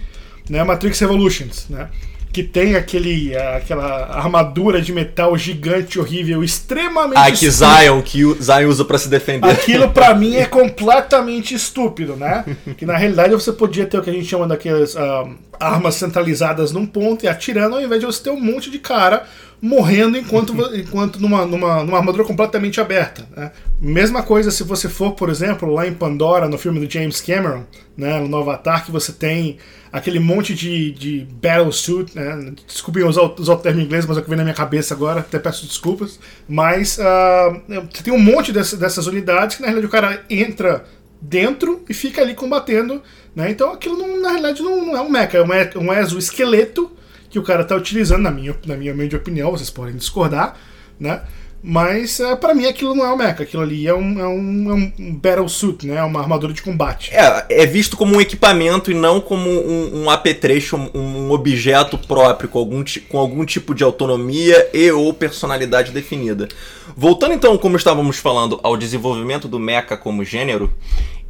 né? 0.49 0.63
Matrix 0.65 0.99
Revolutions, 1.01 1.67
né? 1.69 1.89
Que 2.33 2.43
tem 2.43 2.77
aquele, 2.77 3.37
aquela 3.37 4.07
armadura 4.17 4.81
de 4.81 4.91
metal 4.91 5.37
gigante, 5.37 6.01
horrível, 6.01 6.43
extremamente. 6.43 7.19
Ah, 7.19 7.31
que 7.31 7.51
Zion, 7.51 8.01
que 8.01 8.25
o 8.25 8.35
Zion 8.43 8.69
usa 8.69 8.87
para 8.87 8.97
se 8.97 9.11
defender. 9.11 9.51
Aquilo 9.51 9.91
para 9.91 10.15
mim 10.15 10.37
é 10.37 10.47
completamente 10.49 11.55
estúpido, 11.55 12.17
né? 12.17 12.43
Que 12.79 12.87
na 12.87 12.97
realidade 12.97 13.35
você 13.35 13.53
podia 13.53 13.85
ter 13.85 13.99
o 13.99 14.03
que 14.03 14.09
a 14.09 14.13
gente 14.15 14.25
chama 14.25 14.47
daquelas 14.47 14.95
uh, 14.95 15.29
armas 15.61 15.97
centralizadas 15.97 16.73
num 16.73 16.87
ponto 16.87 17.27
e 17.27 17.29
atirando, 17.29 17.75
ao 17.75 17.83
invés 17.83 18.01
de 18.01 18.07
você 18.07 18.23
ter 18.23 18.31
um 18.31 18.41
monte 18.41 18.71
de 18.71 18.79
cara 18.79 19.25
morrendo 19.63 20.19
enquanto, 20.19 20.53
enquanto 20.75 21.21
numa, 21.21 21.47
numa, 21.47 21.85
numa 21.85 21.99
armadura 21.99 22.25
completamente 22.25 22.81
aberta. 22.81 23.29
Né? 23.37 23.53
Mesma 23.81 24.21
coisa 24.21 24.51
se 24.51 24.65
você 24.65 24.89
for, 24.89 25.13
por 25.13 25.29
exemplo, 25.31 25.73
lá 25.73 25.87
em 25.87 25.95
Pandora, 25.95 26.49
no 26.49 26.59
filme 26.59 26.85
do 26.85 26.93
James 26.93 27.21
Cameron, 27.21 27.63
né, 27.97 28.19
no 28.19 28.37
Avatar, 28.39 28.85
que 28.85 28.91
você 28.91 29.13
tem 29.13 29.59
aquele 29.93 30.19
monte 30.19 30.53
de, 30.53 30.91
de 30.91 31.27
battlesuit, 31.41 32.17
né? 32.17 32.55
Desculpem 32.67 33.05
usar, 33.05 33.23
usar 33.39 33.53
o 33.53 33.59
termo 33.59 33.81
em 33.81 33.85
inglês, 33.85 34.05
mas 34.05 34.17
é 34.17 34.21
o 34.21 34.23
que 34.25 34.29
vem 34.29 34.39
na 34.39 34.43
minha 34.43 34.55
cabeça 34.55 34.95
agora, 34.95 35.21
até 35.21 35.39
peço 35.39 35.67
desculpas. 35.67 36.19
Mas 36.49 36.99
uh, 36.99 37.61
você 37.93 38.03
tem 38.03 38.13
um 38.13 38.19
monte 38.19 38.53
dessas, 38.53 38.79
dessas 38.79 39.07
unidades 39.07 39.57
que 39.57 39.63
na 39.63 39.69
realidade 39.69 39.87
o 39.87 39.91
cara 39.91 40.25
entra 40.31 40.85
dentro 41.21 41.85
e 41.89 41.95
fica 41.95 42.23
ali 42.23 42.35
combatendo. 42.35 43.03
Né? 43.37 43.51
Então 43.51 43.71
aquilo 43.71 43.97
não, 43.97 44.21
na 44.21 44.31
realidade 44.31 44.63
não, 44.63 44.87
não 44.87 44.97
é 44.97 45.01
um 45.03 45.11
mecha, 45.11 45.37
é 45.37 45.43
um, 45.43 45.87
um 45.87 45.93
exoesqueleto 45.93 46.91
que 47.33 47.39
o 47.39 47.43
cara 47.43 47.63
está 47.63 47.75
utilizando, 47.75 48.23
na 48.23 48.31
minha, 48.31 48.55
na 48.67 48.77
minha 48.77 48.93
humilde 48.93 49.17
opinião, 49.17 49.51
vocês 49.51 49.71
podem 49.71 49.97
discordar, 49.97 50.55
né? 51.01 51.23
Mas 51.65 52.19
uh, 52.19 52.37
para 52.37 52.55
mim 52.55 52.67
aquilo 52.67 52.93
não 52.93 53.07
é 53.07 53.13
um 53.13 53.17
mecha, 53.17 53.45
aquilo 53.45 53.63
ali 53.63 53.87
é 53.87 53.95
um, 53.95 54.21
é 54.21 54.27
um, 54.27 54.71
é 54.71 54.75
um 54.75 55.15
battle 55.15 55.49
suit, 55.49 55.87
né? 55.87 55.95
É 55.95 56.03
uma 56.03 56.21
armadura 56.21 56.53
de 56.53 56.61
combate. 56.61 57.11
É, 57.15 57.63
é 57.63 57.67
visto 57.67 57.97
como 57.97 58.17
um 58.17 58.21
equipamento 58.21 58.91
e 58.91 58.95
não 58.95 59.21
como 59.21 59.49
um, 59.49 60.03
um 60.03 60.11
apetrecho, 60.11 60.77
um, 60.77 60.91
um, 60.99 61.31
objeto 61.31 61.97
próprio, 61.97 62.49
com 62.49 62.59
algum, 62.59 62.85
com 63.09 63.17
algum 63.17 63.45
tipo 63.47 63.75
de 63.75 63.85
autonomia 63.85 64.69
e 64.75 64.91
ou 64.91 65.15
personalidade 65.15 65.93
definida. 65.93 66.49
Voltando 66.97 67.33
então, 67.33 67.57
como 67.57 67.77
estávamos 67.77 68.19
falando, 68.19 68.59
ao 68.63 68.77
desenvolvimento 68.77 69.47
do 69.47 69.59
mecha 69.59 69.97
como 69.97 70.25
gênero, 70.25 70.71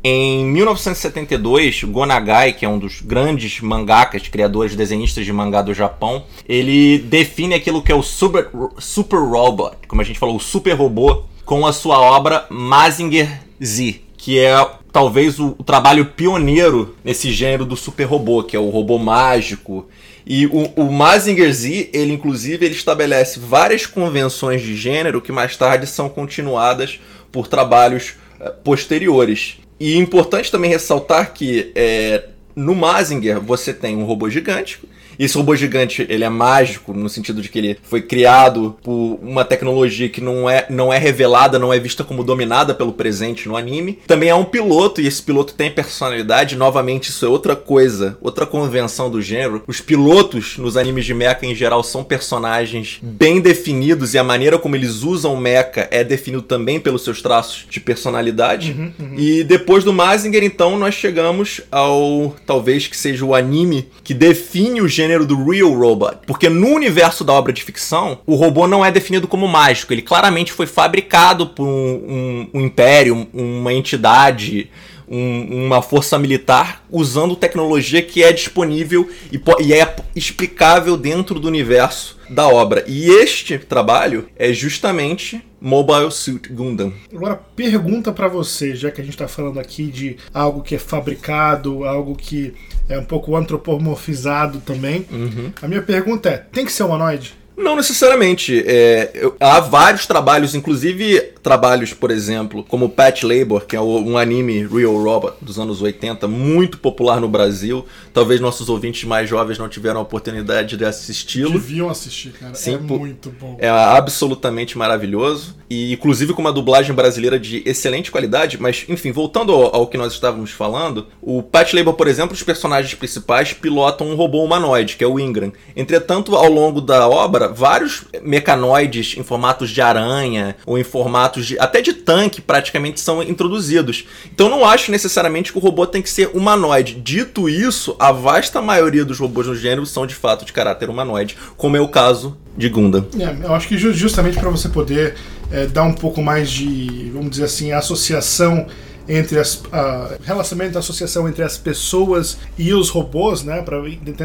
em 0.05 0.45
1972, 0.47 1.85
Gonagai, 1.85 2.53
que 2.53 2.65
é 2.65 2.69
um 2.69 2.79
dos 2.79 3.01
grandes 3.01 3.61
mangakas, 3.61 4.27
criadores 4.27 4.75
desenhistas 4.75 5.25
de 5.25 5.33
mangá 5.33 5.63
do 5.63 5.73
Japão, 5.73 6.25
ele 6.49 6.99
define 6.99 7.55
aquilo 7.55 7.83
que 7.83 7.93
é 7.93 7.95
o 7.95 8.03
Super, 8.03 8.49
super 8.79 9.19
Robot, 9.19 9.77
como 9.87 10.03
a 10.03 10.05
gente 10.05 10.19
falou, 10.19 10.37
o 10.37 10.41
super 10.41 10.73
robô, 10.73 11.23
com 11.45 11.67
a 11.67 11.73
sua 11.73 12.01
obra 12.01 12.47
Mazinger 12.51 13.43
Z, 13.63 14.01
que 14.17 14.39
é 14.39 14.55
talvez 14.91 15.39
o, 15.39 15.55
o 15.59 15.65
trabalho 15.65 16.07
pioneiro 16.07 16.97
nesse 17.05 17.33
gênero 17.33 17.65
do 17.65 17.77
super 17.77 18.05
robô, 18.05 18.43
que 18.43 18.57
é 18.57 18.61
o 18.61 18.71
robô 18.71 18.99
mágico. 18.99 19.89
E 20.27 20.47
o, 20.47 20.71
o 20.77 20.93
Mazinger 20.93 21.53
Z, 21.53 21.91
ele 21.93 22.13
inclusive 22.13 22.65
ele 22.65 22.75
estabelece 22.75 23.41
várias 23.41 23.87
convenções 23.87 24.63
de 24.63 24.77
gênero 24.77 25.21
que 25.21 25.33
mais 25.33 25.57
tarde 25.57 25.87
são 25.87 26.09
continuadas 26.09 27.01
por 27.33 27.49
trabalhos 27.49 28.15
uh, 28.41 28.53
posteriores. 28.63 29.59
E 29.83 29.99
importante 29.99 30.49
também 30.49 30.71
ressaltar 30.71 31.35
que 31.35 31.73
é, 31.75 32.29
no 32.55 32.73
Mazinger 32.73 33.41
você 33.41 33.75
tem 33.75 33.97
um 33.97 34.05
robô 34.05 34.31
gigante 34.31 34.79
esse 35.19 35.37
robô 35.37 35.55
gigante, 35.55 36.07
ele 36.09 36.25
é 36.25 36.29
mágico 36.29 36.93
no 36.93 37.09
sentido 37.09 37.41
de 37.41 37.49
que 37.49 37.59
ele 37.59 37.79
foi 37.83 38.03
criado 38.03 38.77
por 38.83 39.19
uma 39.23 39.45
tecnologia 39.45 40.09
que 40.09 40.21
não 40.21 40.49
é, 40.49 40.67
não 40.69 40.93
é 40.93 40.99
revelada, 40.99 41.59
não 41.59 41.73
é 41.73 41.79
vista 41.79 42.05
como 42.05 42.25
dominada 42.25 42.75
pelo 42.75 42.93
presente 42.93 43.49
no 43.49 43.57
anime. 43.57 43.99
Também 44.07 44.29
é 44.29 44.35
um 44.35 44.45
piloto 44.45 45.01
e 45.01 45.07
esse 45.07 45.23
piloto 45.23 45.55
tem 45.55 45.71
personalidade. 45.71 46.57
Novamente, 46.57 47.11
isso 47.11 47.25
é 47.25 47.29
outra 47.29 47.55
coisa, 47.55 48.17
outra 48.21 48.47
convenção 48.47 49.11
do 49.11 49.21
gênero. 49.21 49.63
Os 49.67 49.81
pilotos 49.81 50.57
nos 50.59 50.77
animes 50.77 51.05
de 51.05 51.15
mecha 51.15 51.47
em 51.47 51.55
geral 51.55 51.83
são 51.83 52.05
personagens 52.05 52.99
bem 53.03 53.41
definidos 53.41 54.15
e 54.15 54.19
a 54.19 54.25
maneira 54.25 54.59
como 54.59 54.77
eles 54.77 55.03
usam 55.03 55.37
mecha 55.37 55.89
é 55.91 56.03
definido 56.05 56.43
também 56.43 56.81
pelos 56.81 57.05
seus 57.05 57.23
traços 57.23 57.67
de 57.69 57.81
personalidade. 57.81 58.73
Uhum, 58.73 58.93
uhum. 58.99 59.15
E 59.17 59.45
depois 59.45 59.85
do 59.85 59.93
Mazinger, 59.93 60.43
então, 60.43 60.79
nós 60.79 60.95
chegamos 60.95 61.61
ao 61.71 62.35
talvez 62.47 62.87
que 62.87 62.97
seja 62.97 63.25
o 63.25 63.35
anime 63.35 63.89
que 64.03 64.15
define 64.15 64.81
o 64.81 64.89
gênero 64.89 65.02
gênero 65.03 65.27
do 65.27 65.51
Real 65.51 65.73
Robot. 65.73 66.19
Porque 66.27 66.49
no 66.49 66.69
universo 66.69 67.25
da 67.25 67.33
obra 67.33 67.53
de 67.53 67.63
ficção, 67.63 68.19
o 68.25 68.35
robô 68.35 68.67
não 68.67 68.85
é 68.85 68.91
definido 68.91 69.27
como 69.27 69.49
mágico. 69.49 69.93
Ele 69.93 70.03
claramente 70.03 70.53
foi 70.53 70.67
fabricado 70.67 71.49
por 71.49 71.67
um, 71.67 71.69
um, 71.75 72.51
um 72.55 72.61
império, 72.61 73.27
uma 73.35 73.73
entidade 73.73 74.71
um, 75.09 75.67
uma 75.67 75.83
força 75.83 76.19
militar 76.19 76.85
usando 76.91 77.37
tecnologia 77.37 78.03
que 78.03 78.23
é 78.23 78.33
disponível 78.33 79.09
e, 79.31 79.41
e 79.65 79.73
é 79.73 79.97
explicável 80.15 80.97
dentro 80.97 81.39
do 81.39 81.49
universo 81.49 82.19
da 82.29 82.49
obra. 82.49 82.85
E 82.87 83.11
este 83.11 83.59
trabalho 83.59 84.27
é 84.37 84.53
justamente 84.53 85.43
Mobile 85.61 86.11
Suit 86.11 86.49
Gundam. 86.53 86.93
Agora, 87.15 87.37
pergunta 87.55 88.11
para 88.11 88.27
você, 88.27 88.75
já 88.75 88.91
que 88.91 89.01
a 89.01 89.05
gente 89.05 89.15
está 89.15 89.29
falando 89.29 89.61
aqui 89.61 89.87
de 89.87 90.17
algo 90.33 90.63
que 90.63 90.75
é 90.75 90.79
fabricado, 90.79 91.85
algo 91.85 92.17
que 92.17 92.55
é 92.89 92.99
um 92.99 93.05
pouco 93.05 93.37
antropomorfizado 93.37 94.61
também. 94.61 95.07
Uhum. 95.11 95.53
A 95.61 95.69
minha 95.69 95.83
pergunta 95.83 96.29
é: 96.29 96.39
tem 96.39 96.65
que 96.65 96.73
ser 96.73 96.83
humanoide? 96.85 97.35
Não 97.57 97.77
necessariamente. 97.77 98.63
É, 98.67 99.11
eu, 99.15 99.37
há 99.39 99.61
vários 99.61 100.07
trabalhos, 100.07 100.55
inclusive 100.55 101.33
trabalhos, 101.43 101.93
por 101.93 102.11
exemplo, 102.11 102.65
como 102.65 102.89
Pet 102.89 103.27
Labor, 103.27 103.67
que 103.67 103.77
é 103.77 103.81
um 103.81 104.17
anime 104.17 104.67
Real 104.67 104.97
Robot 105.03 105.37
dos 105.41 105.59
anos 105.59 105.83
80, 105.83 106.27
muito 106.29 106.79
popular 106.79 107.21
no 107.21 107.29
Brasil. 107.29 107.85
Talvez 108.13 108.41
nossos 108.41 108.69
ouvintes 108.69 109.05
mais 109.05 109.29
jovens 109.29 109.59
não 109.59 109.69
tiveram 109.69 110.01
a 110.01 110.03
oportunidade 110.03 110.77
de 110.77 110.85
assisti-lo. 110.85 111.53
Deviam 111.53 111.91
assistir, 111.91 112.33
cara. 112.33 112.55
Sim, 112.55 112.75
é 112.75 112.79
muito 112.79 113.31
bom. 113.31 113.57
É 113.59 113.69
absolutamente 113.69 114.79
maravilhoso. 114.79 115.57
E 115.69 115.93
inclusive 115.93 116.33
com 116.33 116.41
uma 116.41 116.53
dublagem 116.53 116.95
brasileira 116.95 117.39
de 117.39 117.63
excelente 117.67 118.11
qualidade. 118.11 118.59
Mas, 118.61 118.85
enfim, 118.89 119.11
voltando 119.11 119.53
ao, 119.53 119.75
ao 119.75 119.87
que 119.87 119.99
nós 119.99 120.13
estávamos 120.13 120.51
falando, 120.53 121.07
o 121.21 121.43
Pet 121.43 121.75
Labor, 121.75 121.95
por 121.95 122.07
exemplo, 122.07 122.35
os 122.35 122.43
personagens 122.43 122.95
principais 122.95 123.53
pilotam 123.53 124.09
um 124.09 124.15
robô 124.15 124.45
humanoide, 124.45 124.97
que 124.97 125.05
é 125.05 125.07
o 125.07 125.19
Ingram. 125.19 125.53
Entretanto, 125.75 126.37
ao 126.37 126.49
longo 126.49 126.81
da 126.81 127.09
obra, 127.09 127.42
vários 127.49 128.05
mecanoides 128.23 129.17
em 129.17 129.23
formatos 129.23 129.71
de 129.71 129.81
aranha 129.81 130.57
ou 130.67 130.79
em 130.79 130.85
formatos 130.85 131.47
de 131.47 131.59
até 131.59 131.81
de 131.81 131.93
tanque 131.93 132.41
praticamente 132.41 133.01
são 133.01 133.23
introduzidos. 133.23 134.05
Então 134.33 134.49
não 134.49 134.65
acho 134.65 134.91
necessariamente 134.91 135.53
que 135.53 135.59
o 135.59 135.61
robô 135.61 135.87
tem 135.87 136.03
que 136.03 136.11
ser 136.11 136.31
humanoide. 136.35 136.95
Dito 136.95 137.49
isso, 137.49 137.97
a 137.99 138.13
vasta 138.13 138.61
maioria 138.61 139.05
dos 139.05 139.19
robôs 139.19 139.47
no 139.47 139.55
gênero 139.55 139.87
são 139.87 140.07
de 140.07 140.15
fato 140.15 140.45
de 140.45 140.53
caráter 140.53 140.89
humanoide, 140.89 141.37
como 141.57 141.77
é 141.77 141.81
o 141.81 141.89
caso 141.89 142.37
de 142.57 142.69
Gundam. 142.69 143.07
É, 143.19 143.47
eu 143.47 143.55
acho 143.55 143.69
que 143.69 143.79
justamente 143.79 144.39
para 144.39 144.51
você 144.51 144.69
poder 144.69 145.15
é, 145.51 145.67
dar 145.67 145.85
um 145.85 145.93
pouco 145.93 146.23
mais 146.23 146.51
de, 146.51 147.11
vamos 147.13 147.31
dizer 147.31 147.45
assim, 147.45 147.73
associação 147.73 148.67
entre 149.09 149.39
as 149.39 149.57
uh, 149.57 150.19
relacionamento, 150.23 150.79
associação 150.79 151.29
entre 151.29 151.43
as 151.43 151.57
pessoas 151.57 152.39
e 152.59 152.73
os 152.73 152.89
robôs, 152.89 153.43
né, 153.43 153.63
para 153.63 153.81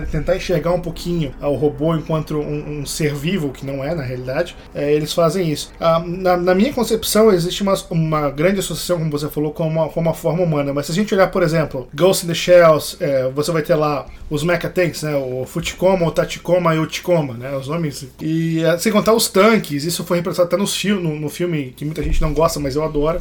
tentar 0.06 0.36
enxergar 0.36 0.72
um 0.72 0.80
pouquinho 0.80 1.34
uh, 1.42 1.48
o 1.48 1.56
robô 1.56 1.96
enquanto 1.96 2.38
um, 2.38 2.80
um, 2.80 2.86
ser 2.86 3.14
vivo, 3.14 3.50
que 3.50 3.66
não 3.66 3.84
é 3.84 3.94
na 3.94 4.04
realidade, 4.04 4.56
é, 4.74 4.94
eles 4.94 5.14
fazem 5.14 5.50
isso. 5.50 5.72
Uh, 5.80 6.08
na, 6.08 6.38
na, 6.38 6.56
minha 6.56 6.74
concepção, 6.74 7.32
existe 7.32 7.62
uma, 7.62 7.76
uma 7.90 8.30
grande 8.30 8.60
associação, 8.60 9.00
como 9.00 9.12
você 9.12 9.30
falou, 9.30 9.52
com 9.52 9.68
uma, 9.68 9.90
com 9.90 10.00
uma 10.00 10.14
forma 10.14 10.44
humana, 10.44 10.74
mas 10.74 10.86
se 10.86 10.92
a 10.92 10.96
gente 10.96 11.14
olhar, 11.14 11.28
por 11.28 11.44
exemplo, 11.44 11.88
Ghost 11.94 12.26
in 12.26 12.30
the 12.30 12.36
Shells, 12.36 12.98
é, 13.00 13.30
você 13.30 13.52
vai 13.52 13.62
ter 13.62 13.76
lá 13.76 14.06
os 14.30 14.44
Mecha 14.44 14.70
Tanks, 14.70 15.04
né, 15.04 15.16
o 15.16 15.46
Futicoma, 15.46 16.06
o 16.06 16.12
Tachikoma 16.12 16.76
e 16.76 16.80
o 16.80 16.86
Ticoma, 16.86 17.34
né, 17.34 17.56
os 17.56 17.68
nomes, 17.68 18.08
e 18.22 18.64
é, 18.64 18.78
sem 18.78 18.92
contar 18.92 19.14
os 19.14 19.28
tanques, 19.28 19.84
isso 19.84 20.04
foi 20.04 20.18
representado 20.18 20.48
até 20.48 20.58
nos 20.58 20.78
no, 20.86 21.20
no 21.20 21.30
filme 21.30 21.74
que 21.76 21.84
muita 21.84 22.04
gente 22.04 22.22
não 22.22 22.34
gosta, 22.34 22.60
mas 22.60 22.76
eu 22.76 22.84
adoro. 22.84 23.20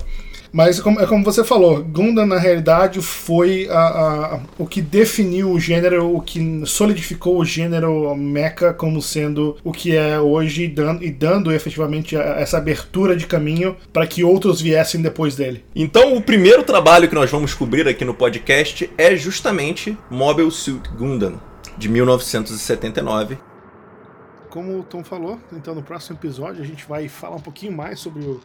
Mas 0.56 0.80
como, 0.80 0.98
é 0.98 1.06
como 1.06 1.22
você 1.22 1.44
falou, 1.44 1.84
Gundam 1.84 2.24
na 2.24 2.38
realidade 2.38 3.02
foi 3.02 3.68
a, 3.68 3.78
a, 3.78 4.40
o 4.56 4.66
que 4.66 4.80
definiu 4.80 5.50
o 5.50 5.60
gênero, 5.60 6.16
o 6.16 6.22
que 6.22 6.62
solidificou 6.64 7.38
o 7.38 7.44
gênero 7.44 8.16
mecha 8.16 8.72
como 8.72 9.02
sendo 9.02 9.58
o 9.62 9.70
que 9.70 9.94
é 9.94 10.18
hoje 10.18 10.64
e 10.64 10.68
dando, 10.68 11.04
e 11.04 11.10
dando 11.10 11.52
efetivamente 11.52 12.16
essa 12.16 12.56
abertura 12.56 13.14
de 13.14 13.26
caminho 13.26 13.76
para 13.92 14.06
que 14.06 14.24
outros 14.24 14.58
viessem 14.58 15.02
depois 15.02 15.36
dele. 15.36 15.62
Então 15.74 16.16
o 16.16 16.22
primeiro 16.22 16.62
trabalho 16.62 17.06
que 17.06 17.14
nós 17.14 17.30
vamos 17.30 17.52
cobrir 17.52 17.86
aqui 17.86 18.02
no 18.02 18.14
podcast 18.14 18.88
é 18.96 19.14
justamente 19.14 19.94
Mobile 20.10 20.50
Suit 20.50 20.88
Gundam, 20.96 21.38
de 21.76 21.86
1979 21.86 23.36
como 24.56 24.80
o 24.80 24.82
Tom 24.82 25.04
falou, 25.04 25.38
então 25.52 25.74
no 25.74 25.82
próximo 25.82 26.16
episódio 26.16 26.62
a 26.62 26.66
gente 26.66 26.86
vai 26.86 27.08
falar 27.08 27.36
um 27.36 27.40
pouquinho 27.40 27.72
mais 27.72 28.00
sobre 28.00 28.24
o 28.24 28.40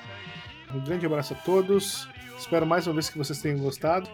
Um 0.75 0.81
grande 0.81 1.07
abraço 1.07 1.33
a 1.33 1.37
todos. 1.39 2.07
Espero 2.39 2.67
mais 2.67 2.87
uma 2.87 2.93
vez 2.93 3.09
que 3.09 3.17
vocês 3.17 3.41
tenham 3.41 3.61
gostado. 3.61 4.11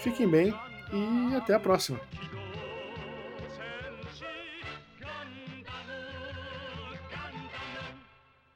Fiquem 0.00 0.28
bem 0.28 0.52
e 0.92 1.36
até 1.36 1.54
a 1.54 1.60
próxima. 1.60 2.00